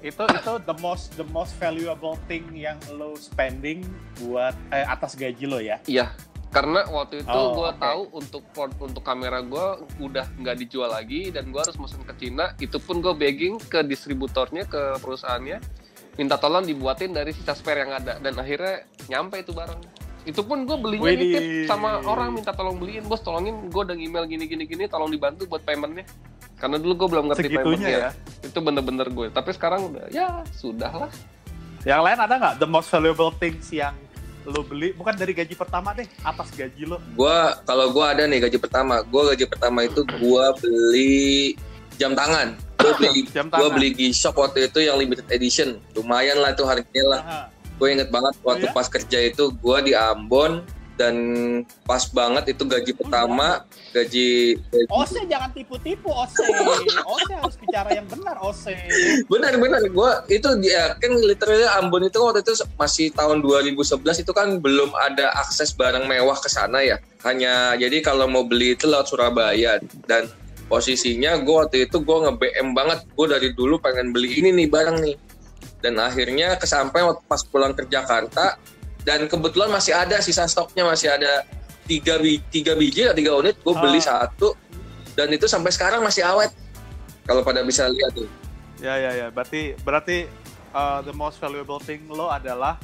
Itu 0.00 0.22
itu 0.22 0.52
the 0.64 0.76
most 0.78 1.18
the 1.18 1.26
most 1.34 1.58
valuable 1.58 2.14
thing 2.30 2.46
yang 2.54 2.78
lo 2.94 3.18
spending 3.18 3.82
buat 4.22 4.54
eh, 4.70 4.86
atas 4.86 5.18
gaji 5.18 5.44
lo 5.50 5.58
ya. 5.58 5.82
Iya. 5.84 6.14
Karena 6.48 6.80
waktu 6.86 7.20
itu 7.20 7.28
Oh, 7.30 7.52
gue 7.54 7.68
oke. 7.68 7.76
tahu 7.76 8.00
untuk 8.10 8.42
port 8.50 8.72
untuk 8.78 9.02
kamera 9.02 9.40
gue 9.40 9.66
udah 9.98 10.24
nggak 10.34 10.56
dijual 10.58 10.88
lagi 10.88 11.28
dan 11.28 11.48
gue 11.48 11.60
harus 11.60 11.76
mesen 11.76 12.00
ke 12.02 12.14
Cina. 12.16 12.56
Itu 12.56 12.78
pun 12.78 12.98
gue 12.98 13.12
begging 13.12 13.60
ke 13.62 13.82
distributornya 13.82 14.64
ke 14.64 14.96
perusahaannya 14.98 15.60
minta 16.14 16.34
tolong 16.34 16.64
dibuatin 16.64 17.12
dari 17.12 17.30
sisa 17.30 17.52
spare 17.52 17.84
yang 17.84 17.92
ada 17.94 18.16
dan 18.16 18.34
akhirnya 18.34 18.82
nyampe 19.06 19.38
itu 19.38 19.52
barang. 19.52 19.80
Itu 20.24 20.42
pun 20.42 20.64
gue 20.64 20.76
belinya 20.76 21.04
Widih. 21.06 21.24
nitip 21.30 21.42
sama 21.64 22.00
orang 22.00 22.32
minta 22.32 22.50
tolong 22.50 22.76
beliin 22.76 23.04
bos 23.04 23.20
tolongin 23.20 23.68
gue 23.68 23.82
udah 23.84 23.94
email 23.94 24.24
gini 24.24 24.44
gini 24.44 24.64
gini 24.64 24.84
tolong 24.84 25.08
dibantu 25.08 25.44
buat 25.44 25.62
paymentnya 25.62 26.04
karena 26.58 26.74
dulu 26.76 26.92
gue 26.96 27.08
belum 27.08 27.24
ngerti 27.30 27.44
Segitunya 27.46 27.62
paymentnya 27.62 27.90
ya. 27.94 28.10
itu 28.42 28.58
bener-bener 28.58 29.08
gue 29.08 29.26
tapi 29.30 29.54
sekarang 29.54 29.88
udah 29.88 30.10
ya 30.10 30.42
sudah 30.50 30.90
lah 31.06 31.10
Yang 31.86 32.00
lain 32.02 32.18
ada 32.18 32.34
nggak 32.34 32.54
the 32.58 32.66
most 32.66 32.90
valuable 32.90 33.30
things 33.30 33.70
yang 33.70 33.94
lo 34.48 34.64
beli 34.64 34.96
bukan 34.96 35.14
dari 35.14 35.32
gaji 35.36 35.54
pertama 35.54 35.92
deh 35.92 36.08
atas 36.24 36.48
gaji 36.56 36.88
lo 36.88 36.96
Gua 37.14 37.60
kalau 37.68 37.92
gua 37.92 38.16
ada 38.16 38.24
nih 38.24 38.48
gaji 38.48 38.58
pertama. 38.58 39.04
Gua 39.04 39.32
gaji 39.32 39.44
pertama 39.44 39.84
itu 39.84 40.00
gua 40.18 40.56
beli 40.56 41.54
jam 42.00 42.16
tangan. 42.16 42.56
Gua 42.78 42.92
beli 42.96 43.28
Jam 43.36 43.52
gua 43.52 43.68
tangan. 43.68 43.74
beli 43.76 43.88
G-Shock 43.92 44.36
waktu 44.38 44.58
itu 44.70 44.78
yang 44.82 44.96
limited 44.96 45.26
edition. 45.28 45.76
Lumayan 45.92 46.40
lah 46.40 46.56
itu 46.56 46.64
harganya 46.64 47.04
lah. 47.10 47.20
Gue 47.78 47.94
inget 47.94 48.10
banget 48.10 48.34
waktu 48.42 48.66
ya? 48.66 48.74
pas 48.74 48.86
kerja 48.90 49.18
itu 49.22 49.54
gua 49.62 49.78
di 49.78 49.94
Ambon 49.94 50.66
dan 50.98 51.14
pas 51.86 52.02
banget 52.10 52.58
itu 52.58 52.66
gaji 52.66 52.92
pertama, 52.98 53.62
gaji, 53.94 54.58
gaji 54.58 54.90
Ose 54.90 55.22
jangan 55.30 55.54
tipu-tipu 55.54 56.10
Ose. 56.10 56.42
Ose 57.06 57.32
harus 57.38 57.56
bicara 57.62 57.94
yang 57.94 58.06
benar 58.10 58.34
Ose. 58.42 58.74
Benar 59.30 59.54
benar. 59.62 59.80
Gua 59.94 60.26
itu 60.26 60.50
dia 60.58 60.98
kan 60.98 61.14
literally 61.22 61.64
Ambon 61.78 62.10
itu 62.10 62.18
waktu 62.18 62.42
itu 62.42 62.58
masih 62.74 63.14
tahun 63.14 63.46
2011 63.46 64.02
itu 64.26 64.32
kan 64.34 64.58
belum 64.58 64.90
ada 64.98 65.30
akses 65.38 65.70
barang 65.78 66.10
mewah 66.10 66.36
ke 66.42 66.50
sana 66.50 66.82
ya. 66.82 66.98
Hanya 67.22 67.78
jadi 67.78 68.02
kalau 68.02 68.26
mau 68.26 68.42
beli 68.42 68.74
itu 68.74 68.90
lewat 68.90 69.06
Surabaya. 69.06 69.78
Dan 70.10 70.26
posisinya 70.66 71.38
gue 71.38 71.54
waktu 71.54 71.86
itu 71.86 72.02
gue 72.02 72.16
nge 72.26 72.34
BM 72.42 72.68
banget. 72.74 73.06
Gue 73.14 73.30
dari 73.30 73.54
dulu 73.54 73.78
pengen 73.78 74.10
beli 74.10 74.42
ini 74.42 74.50
nih 74.50 74.66
barang 74.66 74.98
nih. 74.98 75.16
Dan 75.78 76.02
akhirnya 76.02 76.58
kesampaian 76.58 77.14
pas 77.30 77.38
pulang 77.46 77.70
ke 77.70 77.86
Jakarta 77.86 78.58
dan 79.08 79.24
kebetulan 79.24 79.72
masih 79.72 79.96
ada 79.96 80.20
sisa 80.20 80.44
stoknya 80.44 80.84
masih 80.84 81.08
ada 81.08 81.48
tiga, 81.82 82.20
bi- 82.20 82.44
tiga 82.46 82.76
biji 82.76 83.02
atau 83.02 83.16
tiga 83.16 83.32
unit. 83.34 83.56
Gue 83.58 83.72
beli 83.74 83.96
Ah. 83.98 84.28
satu. 84.28 84.52
Dan 85.16 85.32
itu 85.32 85.48
sampai 85.48 85.72
sekarang 85.72 86.04
masih 86.04 86.20
awet. 86.22 86.52
Kalau 87.24 87.40
pada 87.40 87.64
bisa 87.64 87.88
lihat 87.88 88.12
tuh. 88.12 88.28
Ya 88.78 88.94
ya 88.94 89.16
ya. 89.16 89.26
Berarti 89.28 89.72
berarti 89.80 90.28
uh, 90.70 91.00
the 91.00 91.10
most 91.10 91.36
valuable 91.38 91.80
thing 91.80 92.04
lo 92.06 92.28
adalah 92.28 92.76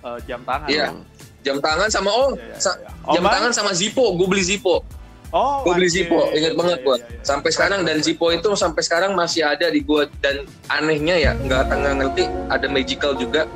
uh, 0.00 0.18
jam 0.20 0.42
tangan. 0.42 0.66
Ya? 0.68 0.90
jam 1.38 1.62
tangan 1.62 1.86
sama 1.86 2.10
oh 2.10 2.34
Ya, 2.34 2.44
ya, 2.44 2.56
sa- 2.58 2.76
ya. 2.76 2.90
jam 3.14 3.22
Bang? 3.22 3.32
tangan 3.32 3.52
sama 3.54 3.70
Zippo 3.70 4.10
gue 4.12 4.26
beli 4.26 4.42
Zippo 4.42 4.82
Oh, 5.30 5.62
gue 5.62 5.78
beli. 5.78 5.86
Zippo 5.88 6.28
inget 6.30 6.52
Iya, 6.52 6.58
banget 6.58 6.78
iya, 6.78 6.84
gue 6.84 6.96
sampai 7.22 7.50
sekarang 7.54 7.80
dan 7.84 8.02
Zippo 8.02 8.26
itu 8.28 8.48
sampai 8.52 8.82
sekarang 8.82 9.14
masih 9.14 9.46
ada 9.46 9.70
di 9.70 9.78
gue 9.78 10.02
dan 10.18 10.42
anehnya 10.66 11.14
ya 11.14 11.32
nggak 11.38 11.70
nggak 11.70 11.94
ngerti 11.94 12.24
ada 12.48 12.66
magical 12.66 13.12
juga 13.14 13.46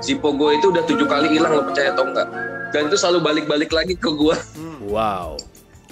Zippo 0.00 0.32
gue 0.32 0.56
itu 0.56 0.72
udah 0.72 0.82
tujuh 0.84 1.04
kali 1.04 1.28
hilang 1.30 1.52
lo 1.54 1.62
percaya 1.68 1.92
atau 1.92 2.08
enggak 2.08 2.28
dan 2.70 2.88
itu 2.88 2.96
selalu 2.96 3.18
balik-balik 3.20 3.70
lagi 3.70 3.94
ke 3.94 4.10
gue 4.10 4.36
Hmm. 4.56 4.78
Wow. 4.88 5.36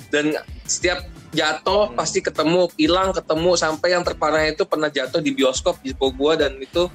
dan 0.08 0.32
setiap 0.64 1.04
jatuh 1.30 1.92
pasti 1.92 2.24
ketemu 2.24 2.72
hilang 2.80 3.12
ketemu 3.12 3.52
sampai 3.54 3.92
yang 3.92 4.00
terparah 4.00 4.48
itu 4.48 4.64
pernah 4.64 4.88
jatuh 4.88 5.20
di 5.20 5.36
bioskop 5.36 5.76
Zippo 5.84 6.08
gue 6.08 6.32
dan 6.40 6.56
itu 6.56 6.88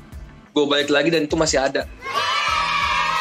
gue 0.53 0.65
balik 0.65 0.89
lagi 0.89 1.13
dan 1.13 1.25
itu 1.25 1.38
masih 1.38 1.62
ada 1.62 1.86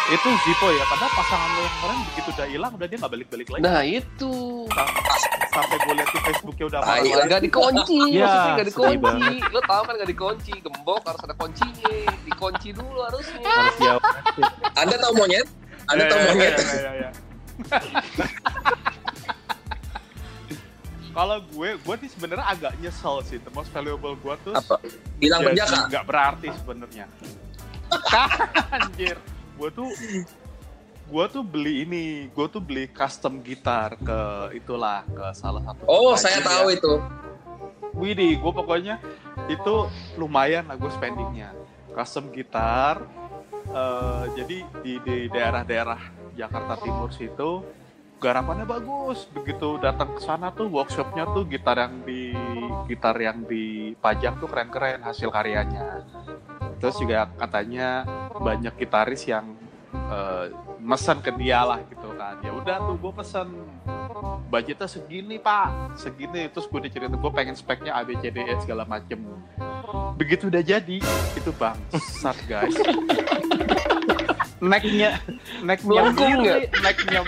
Itu 0.05 0.29
Zippo 0.37 0.67
ya, 0.69 0.85
padahal 0.85 1.13
pasangan 1.15 1.49
lo 1.49 1.61
yang 1.61 1.75
kemarin 1.75 1.99
begitu 2.05 2.29
udah 2.33 2.47
hilang, 2.47 2.73
udah 2.75 2.87
dia 2.87 2.99
nggak 2.99 3.13
balik-balik 3.13 3.49
lagi. 3.49 3.63
nah 3.63 3.81
itu 3.83 4.33
Sam- 4.69 5.11
Sampai 5.53 5.77
gue 5.79 5.93
lihat 5.93 6.09
di 6.09 6.21
Facebooknya 6.23 6.65
udah 6.67 6.81
marah 6.81 7.05
lah. 7.05 7.25
nggak 7.29 7.43
dikunci 7.45 8.01
Ya, 8.17 8.25
maksudnya 8.25 8.53
nggak 8.57 8.69
dikunci 8.73 9.05
lo 9.47 9.61
tau 9.63 9.83
kan 9.85 9.95
nggak 9.95 10.11
dikunci 10.11 10.53
gembok 10.59 11.03
harus 11.05 11.21
ada 11.23 11.35
kuncinya 11.35 11.93
dikunci 12.25 12.69
dulu 12.73 12.99
harusnya 13.05 13.45
Harus 13.45 13.77
jawab. 13.79 14.03
anda 14.75 14.97
tahu 14.97 15.13
monyet 15.15 15.47
anda 15.87 16.03
Ya, 16.03 16.09
tahu 16.09 16.19
ya, 16.19 16.27
monyet 16.27 16.55
ya, 16.57 16.73
ya, 16.73 16.93
ya. 16.99 17.11
Kalau 21.13 21.45
gue, 21.45 21.77
gue 21.77 21.95
nih 21.99 22.09
sebenarnya 22.09 22.47
agak 22.49 22.73
nyesel 22.81 23.21
sih. 23.23 23.37
The 23.37 23.53
most 23.53 23.69
valuable 23.69 24.17
gue 24.17 24.35
tuh 24.43 24.57
hilang 25.21 25.45
penjaka 25.45 25.85
nggak 25.87 26.05
berarti 26.09 26.49
sebenarnya. 26.55 27.05
Anjir, 28.75 29.17
gue 29.63 29.71
tuh 29.71 29.91
gue 31.13 31.25
tuh 31.31 31.45
beli 31.47 31.87
ini, 31.87 32.27
gue 32.35 32.47
tuh 32.51 32.59
beli 32.59 32.91
custom 32.91 33.39
gitar 33.47 33.95
ke 33.95 34.51
itulah 34.59 35.07
ke 35.07 35.25
salah 35.39 35.63
satu. 35.63 35.87
oh 35.87 36.19
saya 36.19 36.43
ya. 36.43 36.47
tahu 36.51 36.67
itu 36.75 36.95
Widih, 37.93 38.41
gue 38.41 38.53
pokoknya 38.57 38.97
itu 39.53 39.87
lumayan 40.17 40.65
lah 40.65 40.81
gue 40.81 40.89
spendingnya. 40.97 41.53
Custom 41.93 42.33
gitar, 42.33 43.05
eh, 43.69 44.25
jadi 44.33 44.59
di 44.81 44.93
di 45.05 45.17
daerah-daerah 45.29 46.01
Jakarta 46.33 46.81
Timur 46.81 47.13
situ 47.13 47.61
garapannya 48.17 48.65
bagus. 48.65 49.29
Begitu 49.29 49.77
datang 49.77 50.17
ke 50.17 50.25
sana 50.25 50.57
tuh 50.57 50.73
workshopnya 50.73 51.29
tuh 51.37 51.45
gitar 51.45 51.85
yang 51.85 52.01
di 52.01 52.33
gitar 52.89 53.13
yang 53.21 53.45
dipajang 53.45 54.41
tuh 54.41 54.49
keren-keren 54.49 55.05
hasil 55.05 55.29
karyanya. 55.29 56.01
Terus 56.83 56.99
juga 56.99 57.31
katanya 57.39 58.03
banyak 58.35 58.75
gitaris 58.75 59.23
yang 59.31 59.55
eh, 59.95 60.51
mesen 60.83 61.23
ke 61.23 61.31
dia 61.39 61.63
lah 61.63 61.79
gitu 61.87 62.11
kan. 62.19 62.43
Ya 62.43 62.51
udah 62.51 62.77
tuh 62.83 62.99
gue 62.99 63.13
pesen 63.23 63.49
budgetnya 64.51 64.91
segini 64.91 65.39
pak. 65.39 65.95
Segini. 65.95 66.51
Terus 66.51 66.67
gue 66.67 66.91
diceritain 66.91 67.15
gue 67.15 67.31
pengen 67.31 67.55
speknya 67.55 67.95
A 67.95 68.03
B 68.03 68.19
C 68.19 68.35
D 68.35 68.43
E 68.43 68.59
segala 68.59 68.83
macem. 68.83 69.23
Begitu 70.19 70.51
udah 70.51 70.63
jadi. 70.67 70.99
Itu 71.39 71.55
bangsat 71.55 72.37
guys. 72.51 72.75
Necknya 74.63 75.19
necknya 75.67 76.15
miring 76.15 76.71
necknya 76.71 77.21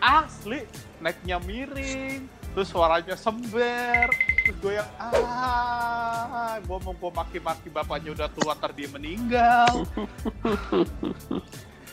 asli. 0.00 0.64
Necknya 1.04 1.36
miring. 1.44 2.24
Terus 2.56 2.68
suaranya 2.72 3.12
sember 3.12 4.08
terus 4.48 4.64
gue 4.64 4.72
yang 4.74 4.88
ah 4.96 6.56
gue 6.56 6.78
mau 6.80 6.96
gue 6.96 7.10
maki-maki 7.12 7.68
bapaknya 7.68 8.16
udah 8.16 8.28
tua 8.32 8.56
ntar 8.56 8.72
dia 8.72 8.88
meninggal 8.88 9.84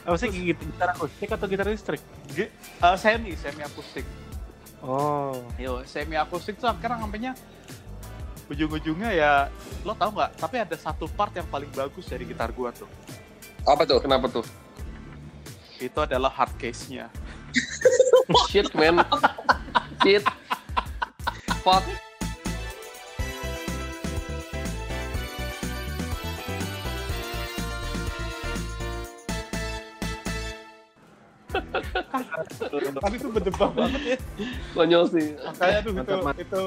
Apa 0.06 0.16
sih 0.16 0.30
git- 0.30 0.62
gitar 0.62 0.94
akustik 0.94 1.28
atau 1.28 1.50
gitar 1.50 1.66
listrik? 1.66 1.98
Ge- 2.30 2.54
eh, 2.54 2.96
semi 2.96 3.36
semi 3.36 3.60
akustik 3.60 4.06
Oh. 4.80 5.42
Yo, 5.58 5.82
semi 5.84 6.14
akustik 6.14 6.56
tuh 6.56 6.70
sekarang 6.70 7.02
sampainya 7.02 7.34
ujung-ujungnya 8.46 9.10
ya 9.12 9.32
lo 9.82 9.92
tau 9.92 10.14
nggak? 10.14 10.38
Tapi 10.38 10.56
ada 10.62 10.78
satu 10.78 11.10
part 11.10 11.34
yang 11.34 11.50
paling 11.50 11.74
bagus 11.74 12.06
dari 12.06 12.24
gitar 12.24 12.54
gua 12.54 12.70
tuh. 12.70 12.86
apa 13.66 13.82
tuh 13.84 13.98
kenapa 13.98 14.30
tuh 14.30 14.46
Itu 15.76 16.00
adalah 16.00 16.30
hard 16.30 16.54
case-nya. 16.56 17.10
shit 18.48 18.70
man 18.72 19.02
shit 20.00 20.22
fuck 21.60 21.82
Tapi 33.04 33.16
itu 33.16 33.28
berdebak 33.28 33.72
banget 33.72 34.02
ya. 34.06 34.18
konyol 34.72 35.04
sih 35.08 35.36
Makanya 35.38 35.80
tuh 35.82 35.92
itu, 35.94 36.16
itu 36.40 36.64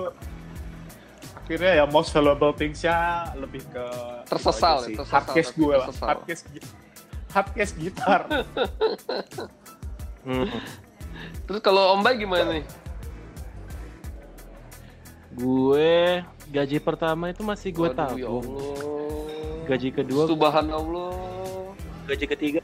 akhirnya 1.38 1.72
ya 1.74 1.84
most 1.86 2.10
valuable 2.10 2.52
things-nya 2.52 2.96
lebih 3.34 3.64
ke 3.66 3.84
Tersesal 4.26 4.76
ya, 4.78 4.86
sih. 4.86 4.94
tersesal, 4.94 5.14
hard 5.14 5.26
case 5.30 5.48
tapi 5.48 5.58
gue 5.58 5.74
lah. 5.74 5.86
Hard 5.88 6.22
case 6.24 6.42
gi- 6.46 6.70
hard 7.28 7.48
case 7.52 7.72
gitar. 7.74 8.20
Hmm. 10.20 10.48
terus 11.42 11.60
kalau 11.60 11.96
Om 11.96 12.02
Bay 12.02 12.18
gimana 12.18 12.52
nih 12.52 12.64
Gue 15.30 16.20
gaji 16.48 16.78
pertama 16.78 17.28
itu 17.28 17.40
masih 17.40 17.70
gue 17.70 17.86
ya 17.86 17.94
tabung. 17.94 18.42
Allah. 18.42 18.74
Gaji 19.64 19.88
kedua, 19.90 20.22
Subhanallah 20.26 21.14
gaji 22.04 22.24
ketiga, 22.26 22.60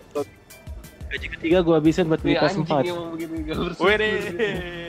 gaji 1.10 1.26
ketiga 1.30 1.58
gue 1.62 1.74
habisin 1.74 2.06
buat 2.10 2.20
beli 2.20 2.34
Nih 2.34 2.42
PS4. 2.42 2.72
anjing 2.74 2.90
emang 2.90 3.08
begini 3.14 3.36
gak 3.46 3.56
bersyukur. 3.60 3.86
Wih 3.86 3.96
deh, 4.00 4.14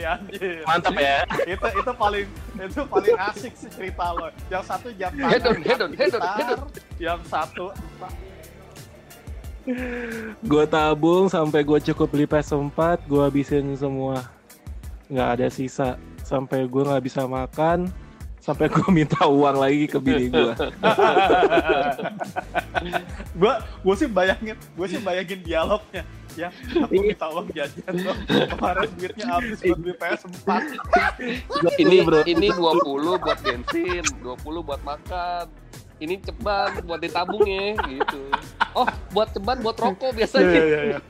anjir. 0.02 0.42
Mantap 0.66 0.94
ya. 0.98 1.16
itu 1.46 1.66
itu 1.70 1.92
paling 1.94 2.26
itu 2.58 2.80
paling 2.88 3.14
asik 3.30 3.52
sih 3.54 3.70
cerita 3.70 4.04
lo. 4.10 4.26
Yang 4.50 4.64
satu 4.66 4.88
jam 4.98 5.10
tangan, 5.14 5.30
Head 5.30 5.44
on, 5.46 5.56
head 5.62 5.80
on, 5.80 5.90
head 5.94 6.12
on, 6.14 6.22
head 6.22 6.48
on. 6.50 6.68
Yang 6.98 7.20
satu 7.30 7.66
Gue 10.46 10.64
tabung 10.70 11.26
sampai 11.26 11.66
gue 11.66 11.78
cukup 11.90 12.06
beli 12.14 12.26
PS4, 12.30 13.02
gue 13.02 13.22
habisin 13.22 13.74
semua. 13.74 14.22
Nggak 15.10 15.28
ada 15.38 15.46
sisa. 15.50 15.98
Sampai 16.22 16.66
gue 16.70 16.82
nggak 16.86 17.02
bisa 17.02 17.26
makan, 17.26 17.90
sampai 18.46 18.70
gue 18.70 18.86
minta 18.94 19.26
uang 19.26 19.58
lagi 19.58 19.90
ke 19.90 19.98
bini 19.98 20.30
gue. 20.30 20.54
gue 23.42 23.54
gue 23.58 23.94
sih 23.98 24.06
bayangin 24.06 24.54
gue 24.54 24.86
sih 24.86 25.02
bayangin 25.02 25.42
dialognya 25.42 26.06
ya 26.36 26.52
aku 26.78 27.00
minta 27.00 27.26
uang 27.32 27.48
jajan 27.50 27.90
dong 27.96 28.20
kemarin 28.28 28.88
duitnya 28.94 29.26
habis 29.26 29.58
buat 29.64 29.78
beli 29.82 29.94
PS4 29.98 30.48
ini 31.80 31.96
bro. 32.06 32.20
ini 32.28 32.48
20 32.52 33.24
buat 33.24 33.38
bensin, 33.40 34.04
20 34.22 34.68
buat 34.68 34.80
makan. 34.84 35.48
Ini 35.96 36.20
ceban 36.20 36.84
buat 36.84 37.00
ditabung 37.00 37.48
ya 37.48 37.72
gitu. 37.88 38.28
Oh, 38.76 38.84
buat 39.16 39.32
ceban 39.32 39.64
buat 39.64 39.80
rokok 39.80 40.12
Iya, 40.12 40.12
biasanya. 40.12 40.60
iya, 40.60 40.80
iya. 40.92 40.98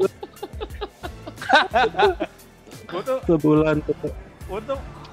gue 2.86 3.02
tuh 3.02 3.18
Sebulan 3.26 3.82
tuh. 3.82 3.98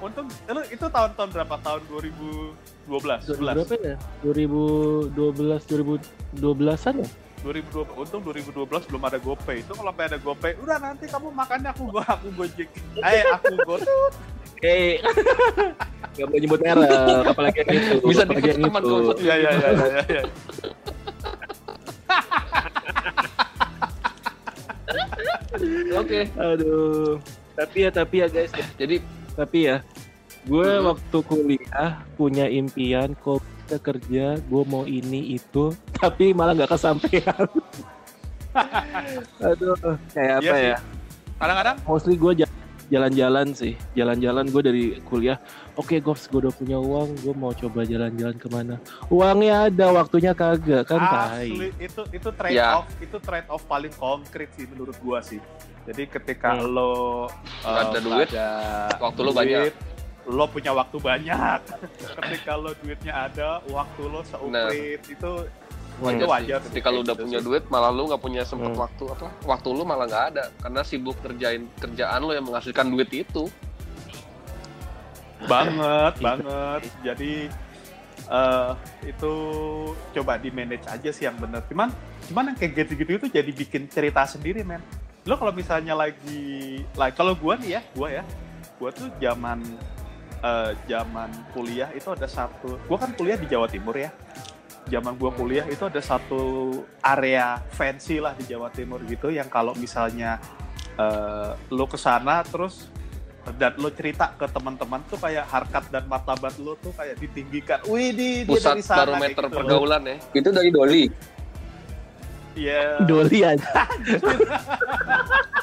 Untung 0.04 0.26
lu 0.28 0.62
itu 0.68 0.86
tahun-tahun 0.86 1.28
berapa? 1.32 1.54
Tahun 1.64 1.82
2012, 1.88 3.24
11. 3.24 3.40
berapa 3.40 3.74
ya 3.80 3.96
2012 4.20 5.16
2012an 5.64 6.94
ya 7.00 7.08
2012 7.44 8.00
untung 8.00 8.20
2012 8.24 8.88
belum 8.88 9.02
ada 9.04 9.18
GoPay. 9.20 9.60
Itu 9.60 9.76
kalau 9.76 9.92
sampai 9.92 10.04
ada 10.08 10.16
GoPay, 10.16 10.52
udah 10.64 10.76
nanti 10.80 11.04
kamu 11.04 11.28
makannya 11.28 11.70
aku 11.76 11.92
gua 11.92 12.04
aku 12.08 12.32
Gojek. 12.32 12.72
Eh, 13.04 13.20
aku 13.28 13.52
GoTo. 13.68 13.96
Eh, 14.64 14.96
nggak 16.16 16.24
boleh 16.24 16.40
nyebut 16.40 16.60
merek, 16.64 16.88
apalagi 17.28 17.58
yang 17.60 17.68
itu. 17.76 17.96
Bisa 18.08 18.24
apalagi 18.24 18.48
yang 18.48 18.64
teman 18.64 18.80
itu. 18.80 18.96
Iya, 19.20 19.34
iya, 19.36 19.50
iya, 19.52 19.70
iya, 19.76 20.02
iya. 20.08 20.22
Oke. 26.00 26.20
Aduh. 26.40 27.20
Tapi 27.54 27.78
ya, 27.84 27.90
tapi 27.92 28.14
ya 28.24 28.26
guys, 28.32 28.52
ya. 28.56 28.66
Jadi 28.80 28.96
tapi 29.36 29.58
ya, 29.68 29.84
gue 30.44 30.68
Hmm. 30.70 30.86
waktu 30.86 31.18
kuliah 31.22 31.88
punya 32.14 32.46
impian 32.46 33.16
kok 33.16 33.40
kita 33.60 33.76
kerja, 33.78 34.26
gue 34.38 34.62
mau 34.64 34.84
ini 34.84 35.34
itu, 35.34 35.72
tapi 36.02 36.30
malah 36.30 36.52
nggak 36.52 36.70
kesampaian. 36.70 37.48
Aduh, 39.42 39.74
kayak 40.12 40.38
Iya 40.38 40.50
apa 40.50 40.54
sih. 40.54 40.68
ya? 40.68 40.78
Kadang-kadang 41.34 41.76
Mostly 41.82 42.14
gue 42.14 42.32
jalan-jalan 42.86 43.46
sih, 43.50 43.74
jalan-jalan 43.94 44.44
gue 44.46 44.62
dari 44.62 44.82
kuliah. 45.02 45.40
Oke, 45.74 45.98
Gops, 45.98 46.28
gue 46.28 46.38
udah 46.38 46.54
punya 46.54 46.76
uang, 46.76 47.18
gue 47.18 47.34
mau 47.34 47.50
coba 47.50 47.82
jalan-jalan 47.82 48.36
ke 48.36 48.46
mana? 48.46 48.76
Uangnya 49.08 49.66
ada, 49.66 49.90
waktunya 49.90 50.30
kagak 50.30 50.86
kan? 50.86 51.00
Tai. 51.00 51.42
asli 51.42 51.68
itu 51.80 52.02
itu 52.12 52.28
trade 52.30 52.54
Ya. 52.54 52.78
off, 52.78 52.86
itu 52.96 53.16
trade 53.18 53.48
off 53.48 53.64
paling 53.64 53.90
konkret 53.92 54.52
sih 54.52 54.68
menurut 54.68 54.94
gua 55.00 55.18
sih. 55.18 55.40
Jadi 55.84 56.06
ketika 56.06 56.54
Hmm. 56.54 56.70
lo 56.70 56.92
eh, 57.60 57.74
ada 57.82 57.98
duit, 57.98 58.28
ada 58.30 58.48
waktu 58.94 59.20
lo 59.20 59.30
duit, 59.30 59.38
banyak. 59.40 59.72
Lo 60.24 60.44
punya 60.48 60.72
waktu 60.72 60.96
banyak. 60.96 61.60
ketika 62.20 62.52
lo 62.56 62.72
duitnya 62.80 63.12
ada, 63.28 63.60
waktu 63.68 64.02
lo 64.08 64.20
seuprit 64.24 65.02
itu 65.04 65.32
wajar 65.94 66.18
itu 66.18 66.26
wajar 66.26 66.58
sih. 66.58 66.68
Ketika 66.74 66.88
lu 66.90 67.00
kayak 67.00 67.06
udah 67.06 67.14
gitu 67.14 67.24
punya 67.28 67.38
sih. 67.38 67.46
duit, 67.46 67.62
malah 67.70 67.90
lu 67.94 68.02
nggak 68.10 68.22
punya 68.22 68.42
sempet 68.42 68.72
Hmm. 68.74 68.82
waktu 68.82 69.04
apa? 69.14 69.26
Waktu 69.46 69.68
lu 69.70 69.82
malah 69.86 70.06
nggak 70.10 70.24
ada 70.34 70.44
karena 70.58 70.80
sibuk 70.82 71.16
kerjain 71.22 71.62
kerjaan 71.78 72.18
lu 72.18 72.32
yang 72.34 72.46
menghasilkan 72.46 72.86
duit 72.90 73.10
itu. 73.12 73.46
banget 75.44 76.14
banget. 76.24 76.80
Jadi 77.04 77.32
eh 78.24 78.70
itu 79.04 79.32
coba 80.16 80.40
di 80.40 80.48
manage 80.48 80.88
aja 80.88 81.10
sih 81.12 81.28
yang 81.28 81.36
bener. 81.36 81.60
Cuman 81.68 81.92
cuman 82.24 82.52
yang 82.52 82.56
kayak 82.56 82.72
gitu-gitu 82.80 83.20
itu 83.20 83.28
jadi 83.28 83.50
bikin 83.52 83.84
cerita 83.86 84.24
sendiri 84.24 84.64
men. 84.64 84.80
Lo 85.28 85.36
kalau 85.36 85.52
misalnya 85.52 85.92
lagi, 85.92 86.80
like 86.96 87.12
kalau 87.12 87.36
gua 87.36 87.56
nih 87.60 87.76
ya, 87.76 87.82
gua 87.92 88.08
ya, 88.12 88.24
gua 88.80 88.88
tuh 88.92 89.08
zaman 89.20 89.60
eh, 90.44 90.70
zaman 90.84 91.30
kuliah 91.56 91.88
itu 91.96 92.12
ada 92.12 92.28
satu, 92.28 92.76
gua 92.84 92.98
kan 93.00 93.16
kuliah 93.16 93.40
di 93.40 93.48
Jawa 93.48 93.64
Timur 93.64 93.96
ya. 93.96 94.12
Zaman 94.84 95.16
gua 95.16 95.32
kuliah 95.32 95.64
itu 95.64 95.80
ada 95.88 96.00
satu 96.04 96.70
area 97.00 97.56
fancy 97.72 98.20
lah 98.20 98.36
di 98.36 98.44
Jawa 98.44 98.68
Timur 98.68 99.00
gitu 99.08 99.32
yang 99.32 99.48
kalau 99.48 99.72
misalnya 99.80 100.36
eh, 101.00 101.56
lo 101.72 101.88
ke 101.88 101.96
sana 101.96 102.44
terus 102.44 102.92
dan 103.56 103.76
lo 103.76 103.92
cerita 103.92 104.32
ke 104.40 104.48
teman-teman 104.48 105.04
tuh 105.04 105.20
kayak 105.20 105.44
harkat 105.48 105.84
dan 105.92 106.08
martabat 106.08 106.56
lo 106.60 106.76
tuh 106.80 106.92
kayak 106.96 107.20
ditinggikan. 107.20 107.80
Wih, 107.88 108.12
di 108.16 108.28
dia 108.44 108.48
Pusat 108.48 108.72
dari 108.72 108.82
sana 108.84 109.00
barometer 109.04 109.44
gitu. 109.48 109.56
pergaulan 109.56 110.02
ya. 110.04 110.16
Itu 110.32 110.48
dari 110.48 110.70
Doli. 110.72 111.04
Iya. 112.54 113.04
Doli 113.04 113.38
aja. 113.44 113.84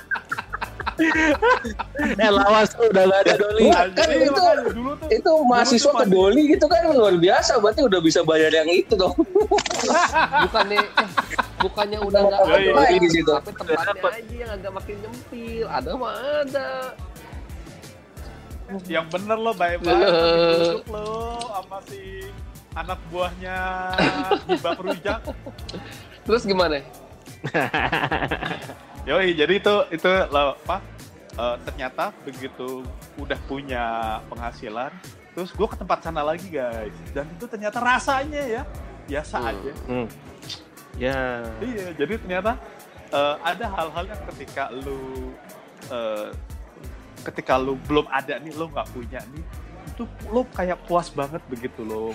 eh 2.18 2.32
lawas 2.32 2.72
tuh 2.74 2.88
udah 2.90 3.04
gak 3.08 3.20
ada 3.26 3.34
Doli. 3.38 3.66
Nah, 3.70 3.84
Kan 3.92 4.08
jadi 4.10 4.26
itu- 4.28 4.74
dulu 4.74 4.92
tuh 4.98 5.08
Itu 5.10 5.32
mahasiswa 5.44 5.92
ke 5.92 6.06
Doli 6.08 6.42
gitu 6.52 6.66
kan 6.66 6.80
luar 6.90 7.16
biasa. 7.18 7.58
Berarti 7.60 7.82
udah 7.86 8.00
bisa 8.00 8.20
bayar 8.22 8.52
yang 8.52 8.70
itu 8.70 8.94
dong. 8.96 9.16
Bukannya 10.48 10.82
bukannya 11.62 12.00
udah 12.02 12.20
nggak 12.26 12.42
ada 12.42 12.58
iya. 12.90 12.98
di 12.98 13.10
situ. 13.10 13.30
tapi 13.30 13.54
tempatnya 13.54 14.10
aja 14.18 14.34
yang 14.34 14.52
agak 14.54 14.72
makin 14.74 14.96
nyempil. 15.02 15.66
Ada 15.70 15.92
mah 15.94 16.14
ada. 16.46 16.70
yang 18.88 19.04
bener 19.12 19.36
lo 19.36 19.52
baik 19.52 19.84
Iya. 19.84 19.92
banget 19.92 20.10
duduk 20.64 20.86
lo 20.96 21.12
sama 21.44 21.78
si 21.92 22.24
anak 22.72 23.00
buahnya 23.12 23.58
Bibak 24.48 24.80
Rujak. 24.80 25.22
Terus 26.24 26.44
gimana? 26.48 26.80
Yoi, 29.02 29.34
jadi 29.34 29.54
itu 29.58 29.74
itu 29.90 30.10
lo 30.30 30.54
apa? 30.62 30.78
eh, 31.32 31.56
ternyata 31.64 32.12
begitu 32.22 32.84
udah 33.16 33.40
punya 33.48 33.84
penghasilan, 34.28 34.92
terus 35.32 35.56
gue 35.56 35.64
ke 35.64 35.80
tempat 35.80 36.04
sana 36.04 36.22
lagi 36.22 36.52
guys, 36.52 36.92
dan 37.16 37.24
itu 37.32 37.48
ternyata 37.48 37.80
rasanya 37.80 38.44
ya 38.44 38.62
biasa 39.08 39.36
Hmm. 39.40 39.50
aja. 39.50 39.72
Hmm. 39.88 40.08
Ya. 41.00 41.40
Iya, 41.64 41.88
jadi 41.96 42.14
ternyata 42.20 42.60
eh, 43.10 43.36
ada 43.42 43.66
hal-hal 43.74 44.06
yang 44.12 44.22
ketika 44.28 44.70
lu 44.76 45.32
eh, 45.88 46.30
ketika 47.24 47.56
lu 47.56 47.80
belum 47.88 48.06
ada 48.12 48.36
nih, 48.38 48.52
lu 48.54 48.68
nggak 48.70 48.88
punya 48.92 49.24
nih, 49.32 49.44
itu 49.88 50.04
lu 50.30 50.44
kayak 50.52 50.84
puas 50.86 51.08
banget 51.10 51.40
begitu 51.48 51.82
lo 51.82 52.12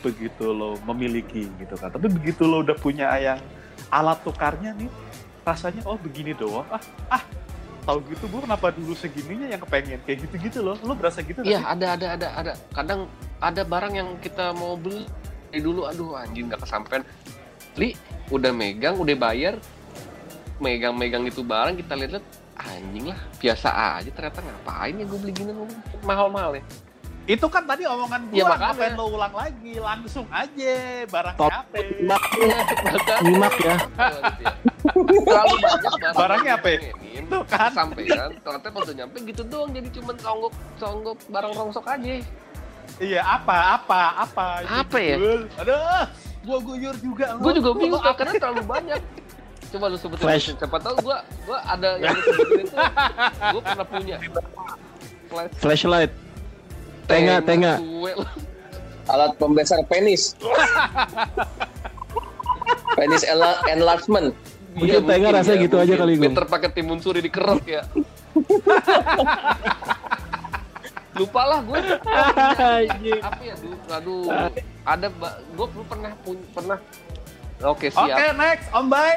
begitu 0.00 0.50
lo 0.50 0.80
memiliki 0.88 1.46
gitu 1.60 1.76
kan. 1.76 1.92
Tapi 1.92 2.08
begitu 2.08 2.48
lo 2.48 2.64
udah 2.64 2.74
punya 2.74 3.12
yang 3.20 3.38
alat 3.92 4.18
tukarnya 4.24 4.72
nih, 4.72 4.88
rasanya 5.48 5.80
oh 5.88 5.96
begini 5.96 6.36
doang. 6.36 6.68
Ah, 6.68 6.82
ah 7.08 7.22
tahu 7.88 8.04
gitu 8.12 8.28
gue 8.28 8.40
kenapa 8.44 8.68
dulu 8.68 8.92
segininya 8.92 9.48
yang 9.48 9.60
kepengen 9.64 10.00
kayak 10.04 10.28
gitu-gitu 10.28 10.60
loh. 10.60 10.76
Lo 10.84 10.92
berasa 10.92 11.24
gitu 11.24 11.40
Iya 11.40 11.64
ada 11.64 11.96
ada 11.96 12.06
ada 12.20 12.28
ada. 12.36 12.52
Kadang 12.76 13.08
ada 13.40 13.62
barang 13.64 13.94
yang 13.96 14.08
kita 14.20 14.52
mau 14.52 14.76
beli 14.76 15.08
dari 15.48 15.64
dulu 15.64 15.88
aduh 15.88 16.20
anjing 16.20 16.52
nggak 16.52 16.60
kesampean. 16.60 17.00
Li 17.80 17.96
udah 18.28 18.52
megang 18.52 19.00
udah 19.00 19.16
bayar 19.16 19.56
megang-megang 20.58 21.24
itu 21.24 21.40
barang 21.40 21.78
kita 21.78 21.94
lihat 21.94 22.24
anjing 22.58 23.06
lah 23.14 23.18
biasa 23.38 23.68
aja 23.70 24.10
ternyata 24.10 24.42
ngapain 24.42 24.94
ya 24.98 25.04
gue 25.06 25.18
beli 25.22 25.32
gini 25.32 25.52
mahal-mahal 26.02 26.58
ya 26.58 26.62
Itu 27.28 27.44
kan 27.46 27.60
tadi 27.62 27.84
omongan 27.84 28.20
gue, 28.26 28.40
Iya, 28.40 28.44
makanya. 28.46 28.72
ngapain 28.72 28.92
lo 28.94 29.04
ulang 29.10 29.34
lagi, 29.36 29.72
langsung 29.76 30.24
aja 30.28 30.74
barangnya 31.04 31.36
Top. 31.38 31.52
apa? 31.52 31.76
Nyimak, 31.76 32.22
nyimak 33.20 33.54
ya. 33.58 33.74
terlalu 35.20 35.54
banyak 35.60 35.92
barang 35.92 36.14
Barangnya 36.16 36.52
apa 36.54 36.66
ya? 36.66 36.78
dipengenin, 36.80 37.22
Tuh 37.28 37.42
kan. 37.44 37.70
sampean 37.70 38.30
ternyata 38.34 38.66
pas 38.66 38.80
udah 38.80 38.96
nyampe 38.96 39.16
gitu 39.22 39.42
doang 39.44 39.70
jadi 39.70 39.88
cuman 39.92 40.16
songgok 40.16 40.52
songgok 40.76 41.18
barang 41.28 41.52
rongsok 41.52 41.84
aja 41.86 42.08
Iya 42.98 43.20
apa 43.22 43.56
apa 43.76 44.00
apa 44.18 44.46
Apa 44.64 44.96
ya? 44.98 45.16
Aduh, 45.54 46.04
gua 46.42 46.58
guyur 46.58 46.96
juga. 46.96 47.36
gue 47.36 47.52
juga 47.54 47.70
bingung 47.76 48.00
karena 48.02 48.32
terlalu 48.34 48.62
banyak 48.64 49.00
coba 49.68 49.84
lu 49.86 49.96
sebutin 49.96 50.24
Flash. 50.24 50.48
siapa 50.50 50.78
tahu 50.80 50.96
gue 51.02 51.16
gue 51.44 51.58
ada 51.60 51.88
yang 52.00 52.16
sebutin 52.16 52.64
itu 52.64 52.76
gue 53.52 53.62
pernah 53.62 53.84
punya 53.86 54.16
flash 55.28 55.52
Flashlight. 55.60 56.12
Tenga, 57.08 57.40
tenga. 57.40 57.80
Alat 59.08 59.32
pembesar 59.34 59.80
penis. 59.88 60.36
penis 62.94 63.22
enla- 63.24 63.62
enlargement. 63.66 64.36
Mungkin 64.76 65.02
tenga 65.02 65.28
rasanya 65.32 65.58
gitu 65.60 65.76
aja 65.76 65.94
kali, 65.96 66.14
Gung. 66.14 66.24
Pinter 66.30 66.44
pakai 66.44 66.68
timun 66.70 67.00
suri 67.00 67.18
dikerok 67.18 67.64
ya 67.64 67.82
lupa 71.18 71.42
lah 71.42 71.58
gue 71.60 71.78
Anjing. 72.78 73.18
apa 73.18 73.42
ya 73.42 73.54
aduh, 73.58 73.74
aduh 73.90 74.22
ada 74.86 75.06
gue 75.50 75.66
pernah 75.84 76.12
pun 76.22 76.36
pernah 76.54 76.78
oke 77.58 77.86
Oke, 77.86 77.86
siap 77.90 78.38
next, 78.38 78.66
Om 78.70 78.86
Bay. 78.86 79.14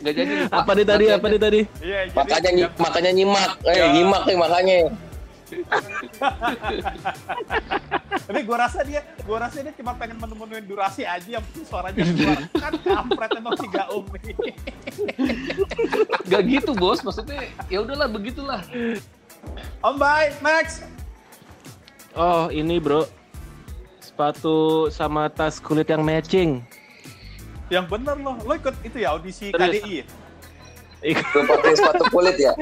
nggak 0.00 0.14
jadi 0.16 0.32
lupa 0.40 0.56
Apa 0.56 0.70
nih 0.72 0.86
tadi? 0.88 1.04
Apa 1.12 1.26
nih 1.28 1.36
tadi? 1.38 1.60
Iya, 1.84 1.98
Makanya 2.10 2.50
makanya 2.80 3.10
nyimak. 3.12 3.50
Eh, 3.68 3.76
Ya. 3.76 3.86
nyimak 3.92 4.22
nih 4.24 4.36
makanya. 4.40 4.76
Tapi 8.26 8.40
gua 8.46 8.56
rasa 8.66 8.80
dia, 8.86 9.00
gua 9.26 9.38
rasa 9.42 9.60
dia 9.60 9.72
cuma 9.74 9.92
pengen 9.96 10.16
menu-menuin 10.18 10.64
durasi 10.64 11.02
aja 11.02 11.26
yang 11.38 11.44
penting 11.50 11.66
suaranya 11.66 12.02
keluar. 12.08 12.40
kan 12.54 12.74
kampret 12.78 13.30
emang 13.34 13.54
si 13.58 13.66
Gaum 13.68 14.04
nih. 14.14 14.34
nggak 16.28 16.42
gitu 16.46 16.70
bos 16.76 17.00
maksudnya 17.02 17.48
ya 17.66 17.82
udahlah 17.82 18.06
begitulah 18.06 18.62
Om 19.80 19.96
Bay, 19.96 20.36
next. 20.44 20.84
Oh, 22.12 22.52
ini 22.52 22.76
bro. 22.76 23.08
Sepatu 23.96 24.86
sama 24.92 25.32
tas 25.32 25.56
kulit 25.56 25.88
yang 25.88 26.04
matching. 26.04 26.60
Yang 27.72 27.88
bener 27.88 28.20
loh, 28.20 28.36
lo 28.44 28.52
ikut 28.52 28.76
itu 28.84 29.00
ya 29.00 29.16
audisi 29.16 29.48
Serius? 29.48 29.80
KDI. 29.80 29.94
ya? 29.96 30.04
Lu 31.32 31.40
pakai 31.48 31.72
sepatu 31.72 32.04
kulit 32.12 32.36
ya. 32.36 32.52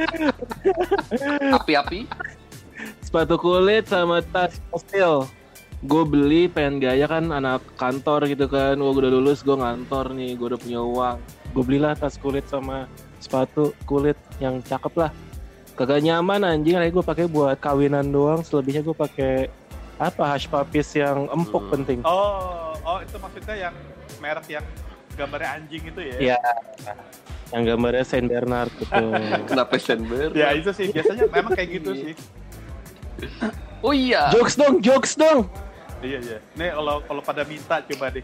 api-api 1.59 2.07
Sepatu 3.09 3.41
kulit 3.41 3.89
sama 3.89 4.21
tas 4.21 4.61
steel. 4.77 5.25
Gue 5.81 6.05
beli 6.05 6.45
pengen 6.45 6.77
gaya 6.77 7.09
kan 7.09 7.33
anak 7.33 7.65
kantor 7.75 8.29
gitu 8.29 8.45
kan. 8.47 8.77
Gue 8.77 8.93
udah 8.93 9.09
lulus 9.11 9.41
gue 9.41 9.55
ngantor 9.55 10.13
nih. 10.13 10.37
Gue 10.37 10.53
udah 10.53 10.61
punya 10.61 10.81
uang. 10.83 11.17
Gue 11.51 11.63
belilah 11.65 11.97
tas 11.97 12.21
kulit 12.21 12.45
sama 12.47 12.85
sepatu 13.17 13.73
kulit 13.85 14.15
yang 14.37 14.61
cakep 14.61 14.93
lah. 14.95 15.11
kagak 15.73 16.03
nyaman 16.03 16.43
anjing 16.43 16.75
akhirnya 16.75 16.91
gue 16.93 17.07
pakai 17.07 17.27
buat 17.27 17.55
kawinan 17.57 18.11
doang 18.11 18.43
selebihnya 18.43 18.83
gue 18.83 18.93
pakai 18.93 19.47
apa 19.95 20.27
hash 20.29 20.51
papis 20.51 20.91
yang 20.93 21.31
empuk 21.31 21.63
Hmm. 21.63 21.71
penting 21.73 21.99
Oh, 22.03 22.75
oh 22.83 22.99
itu 22.99 23.15
maksudnya 23.15 23.71
yang 23.71 23.75
merek 24.19 24.51
yang 24.51 24.67
gambarnya 25.15 25.51
anjing 25.55 25.83
itu 25.87 26.01
ya? 26.03 26.17
Iya. 26.19 26.39
yang 27.49 27.63
gambarnya 27.65 28.03
Saint 28.03 28.27
Bernard 28.27 28.75
gitu 28.75 28.91
Kenapa 29.55 29.79
Senber? 29.79 30.35
Ya 30.35 30.51
itu 30.51 30.67
sih 30.75 30.91
biasanya 30.91 31.31
memang 31.31 31.55
kayak 31.55 31.71
gitu 31.71 31.91
sih. 31.95 32.15
Oh 33.85 33.95
iya. 33.95 34.31
jokes 34.35 34.59
dong 34.59 34.83
jokes 34.83 35.15
dong 35.15 35.47
Iya 35.99 36.19
iya. 36.23 36.39
Nih 36.55 36.71
kalau 36.71 37.03
kalau 37.03 37.23
pada 37.23 37.43
minta 37.43 37.83
coba 37.83 38.07
deh. 38.15 38.23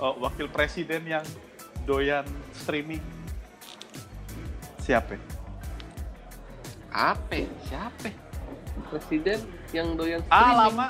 Oh, 0.00 0.16
wakil 0.20 0.48
presiden 0.48 1.04
yang 1.04 1.24
doyan 1.84 2.24
streaming 2.52 3.00
siapa? 4.86 5.18
ya? 5.18 5.22
Apa? 6.94 7.42
Siapa? 7.66 8.08
Presiden 8.88 9.42
yang 9.74 9.98
doyan 9.98 10.22
Ah 10.30 10.40
streaming. 10.40 10.58
lama. 10.62 10.86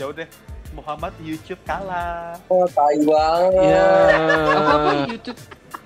Ya 0.00 0.04
udah. 0.08 0.28
Muhammad 0.70 1.12
YouTube 1.18 1.60
kalah. 1.66 2.38
Oh, 2.46 2.62
tai 2.70 3.02
banget. 3.02 3.74
ya 3.74 3.86
Apa 4.54 4.70
apa 4.70 4.90
YouTube? 5.10 5.38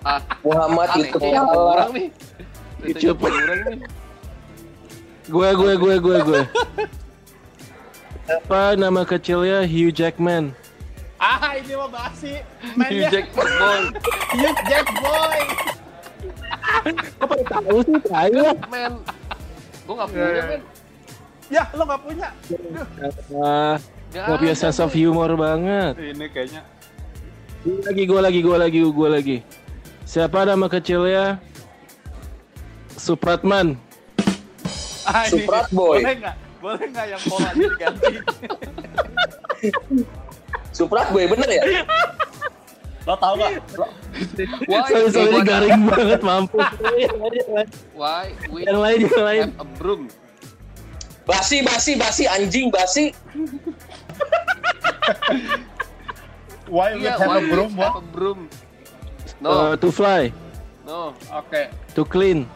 Ah, 0.05 0.21
Muhammad 0.45 0.89
YouTube 1.01 1.21
kayaknya 1.25 1.41
kalah. 1.41 1.57
kurang 1.57 1.91
nih. 1.97 2.09
YouTube. 2.85 3.17
Kurang 3.19 3.65
nih. 3.81 4.04
Gue 5.25 5.49
gue 5.51 5.73
gue 5.75 5.95
gue 5.99 6.17
gue 6.23 6.43
apa 8.27 8.75
nama 8.75 9.03
kecilnya 9.03 9.65
Hugh 9.65 9.91
Jackman 9.91 10.53
Ah 11.17 11.57
ini 11.57 11.73
mah 11.73 11.89
basi. 11.89 12.37
Hugh 12.77 13.09
Jackman 13.09 13.49
boy. 13.49 13.81
Hugh 14.37 14.59
Jack 14.67 14.87
Boy. 14.93 15.41
kok 17.17 17.25
pada 17.25 17.45
tahu 17.49 17.79
sih 17.81 17.99
tahu 18.03 18.35
lah 18.37 18.57
Man. 18.69 18.93
Gue 19.85 19.95
gak 19.95 20.09
punya 20.11 20.27
Eh. 20.27 20.45
men. 20.45 20.63
Ya 21.49 21.63
lo 21.73 21.83
nggak 21.85 22.01
punya. 22.03 22.29
ah 23.41 23.77
Gak 24.13 24.25
nggak 24.27 24.39
punya 24.39 24.55
sense 24.55 24.79
of 24.79 24.93
men. 24.93 24.97
humor 25.01 25.31
banget 25.35 25.95
Ini 25.97 26.27
kayaknya. 26.29 26.63
Gua 27.65 27.81
lagi 27.87 28.03
gue 28.05 28.21
lagi 28.21 28.41
gue 28.43 28.57
lagi 28.61 28.81
gue 28.85 29.09
lagi 29.09 29.37
siapa 30.05 30.45
nama 30.45 30.69
kecilnya 30.69 31.41
Supratman 32.95 33.81
Ah, 35.05 35.25
ini. 35.25 35.45
Suprat 35.45 35.67
Boy. 35.71 36.01
Boleh 36.01 36.15
nggak? 36.17 36.35
Boleh 36.59 36.87
nggak 36.89 37.07
yang 37.07 37.23
polanya 37.23 37.67
diganti? 37.67 38.13
Suprat 40.71 41.07
gue 41.09 41.25
bener 41.27 41.49
ya? 41.51 41.63
lo 43.05 43.15
tau 43.15 43.37
nggak? 43.37 43.53
Why? 44.65 44.81
sorry 44.89 45.11
sorry 45.13 45.41
garing 45.45 45.85
banget 45.85 46.21
mampus 46.21 46.65
Why 47.93 48.33
we 48.49 48.65
yang 48.65 48.81
lain 48.81 48.99
yang 49.05 49.21
lain 49.21 49.41
have 49.51 49.61
a 49.61 49.69
broom? 49.77 50.03
Basi, 51.25 51.61
basi, 51.61 51.97
basi, 51.97 52.25
anjing, 52.25 52.69
basi. 52.69 53.13
Why 56.67 56.97
we 56.97 57.05
Iya, 57.05 57.17
have 57.17 57.29
why 57.29 57.39
a 57.39 57.45
broom? 57.45 57.73
have 57.77 57.97
a 57.97 58.05
broom? 58.07 58.41
No, 59.37 59.49
Uh, 59.53 59.75
to 59.77 59.93
fly 59.93 60.33
no. 60.83 61.13
Oke. 61.31 61.69
to 61.93 62.03
clean 62.05 62.49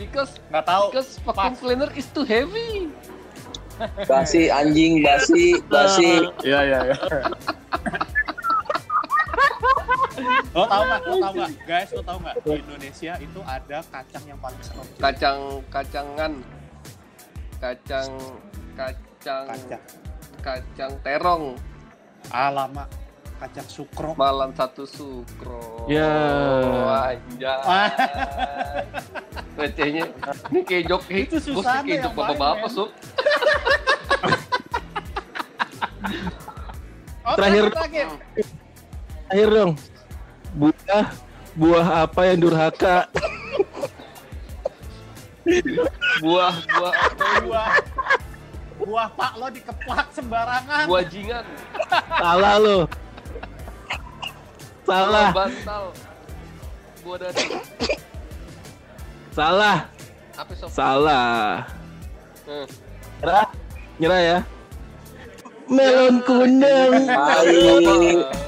Because 0.00 0.32
Nggak 0.48 0.64
tahu. 0.64 0.84
because 0.88 1.10
vacuum 1.20 1.52
Pas. 1.52 1.60
cleaner 1.60 1.90
is 1.92 2.08
too 2.08 2.24
heavy. 2.24 2.88
Basi, 4.04 4.48
anjing, 4.48 5.00
basi, 5.00 5.60
basi. 5.68 6.24
Iya 6.40 6.60
iya 6.64 6.78
iya. 6.88 6.96
lo 10.52 10.64
tau 10.66 10.82
nggak? 10.84 11.00
Lo 11.04 11.14
tau 11.16 11.32
nggak? 11.32 11.50
Guys, 11.64 11.88
lo 11.92 12.02
tau 12.02 12.18
nggak? 12.20 12.34
Di 12.40 12.60
Indonesia 12.60 13.12
itu 13.16 13.40
ada 13.40 13.78
kacang 13.86 14.24
yang 14.24 14.36
paling 14.36 14.60
serem. 14.60 14.86
Kacang 14.96 15.38
kacangan. 15.68 16.32
Kacang 17.56 18.08
kacang 18.72 19.44
Kacang. 19.48 19.82
kacang 20.40 20.92
terong. 21.00 21.44
Ah 22.28 22.48
lama. 22.48 22.84
Kacang 23.40 23.68
sukro. 23.72 24.12
Malam 24.20 24.52
satu 24.52 24.84
sukro. 24.84 25.88
Ya. 25.88 26.12
Oh, 26.60 26.92
anjay. 26.92 27.88
Recehnya. 29.60 30.04
Ini 30.52 30.60
kayak 30.60 30.82
jok. 30.92 31.00
Itu 31.08 31.36
bos, 31.40 31.48
ini 31.48 31.56
Susana 31.56 31.80
kayak 31.88 32.00
jok 32.04 32.12
bapak-bapak, 32.20 32.56
main, 32.60 32.68
Sob. 32.68 32.88
Oh, 37.20 37.36
Terakhir. 37.38 37.70
terakhir. 37.70 38.08
akhir 39.30 39.48
dong 39.54 39.72
buah 40.58 41.06
buah 41.54 41.86
apa 42.02 42.20
yang 42.26 42.38
durhaka 42.42 43.06
Buah, 46.20 46.54
buah 46.74 46.92
apa? 46.94 47.26
Buah. 47.42 47.68
Buah 48.80 49.08
pak 49.12 49.32
lo 49.34 49.46
dikeplak 49.50 50.06
sembarangan. 50.14 50.84
Buah 50.86 51.04
jingan. 51.06 51.44
salah 52.18 52.56
lo 52.58 52.78
salah 54.90 55.28
bantal. 55.30 55.84
Buah 57.00 57.16
dada. 57.22 57.42
salah 59.30 59.78
Apa 60.34 60.52
sob? 60.58 60.68
salah 60.74 61.62
Eh. 62.50 62.66
nyerah 63.22 63.46
nyerah 64.02 64.20
ya 64.20 64.38
melon 65.70 66.16
kuning. 66.26 67.06
Apa? 67.06 68.39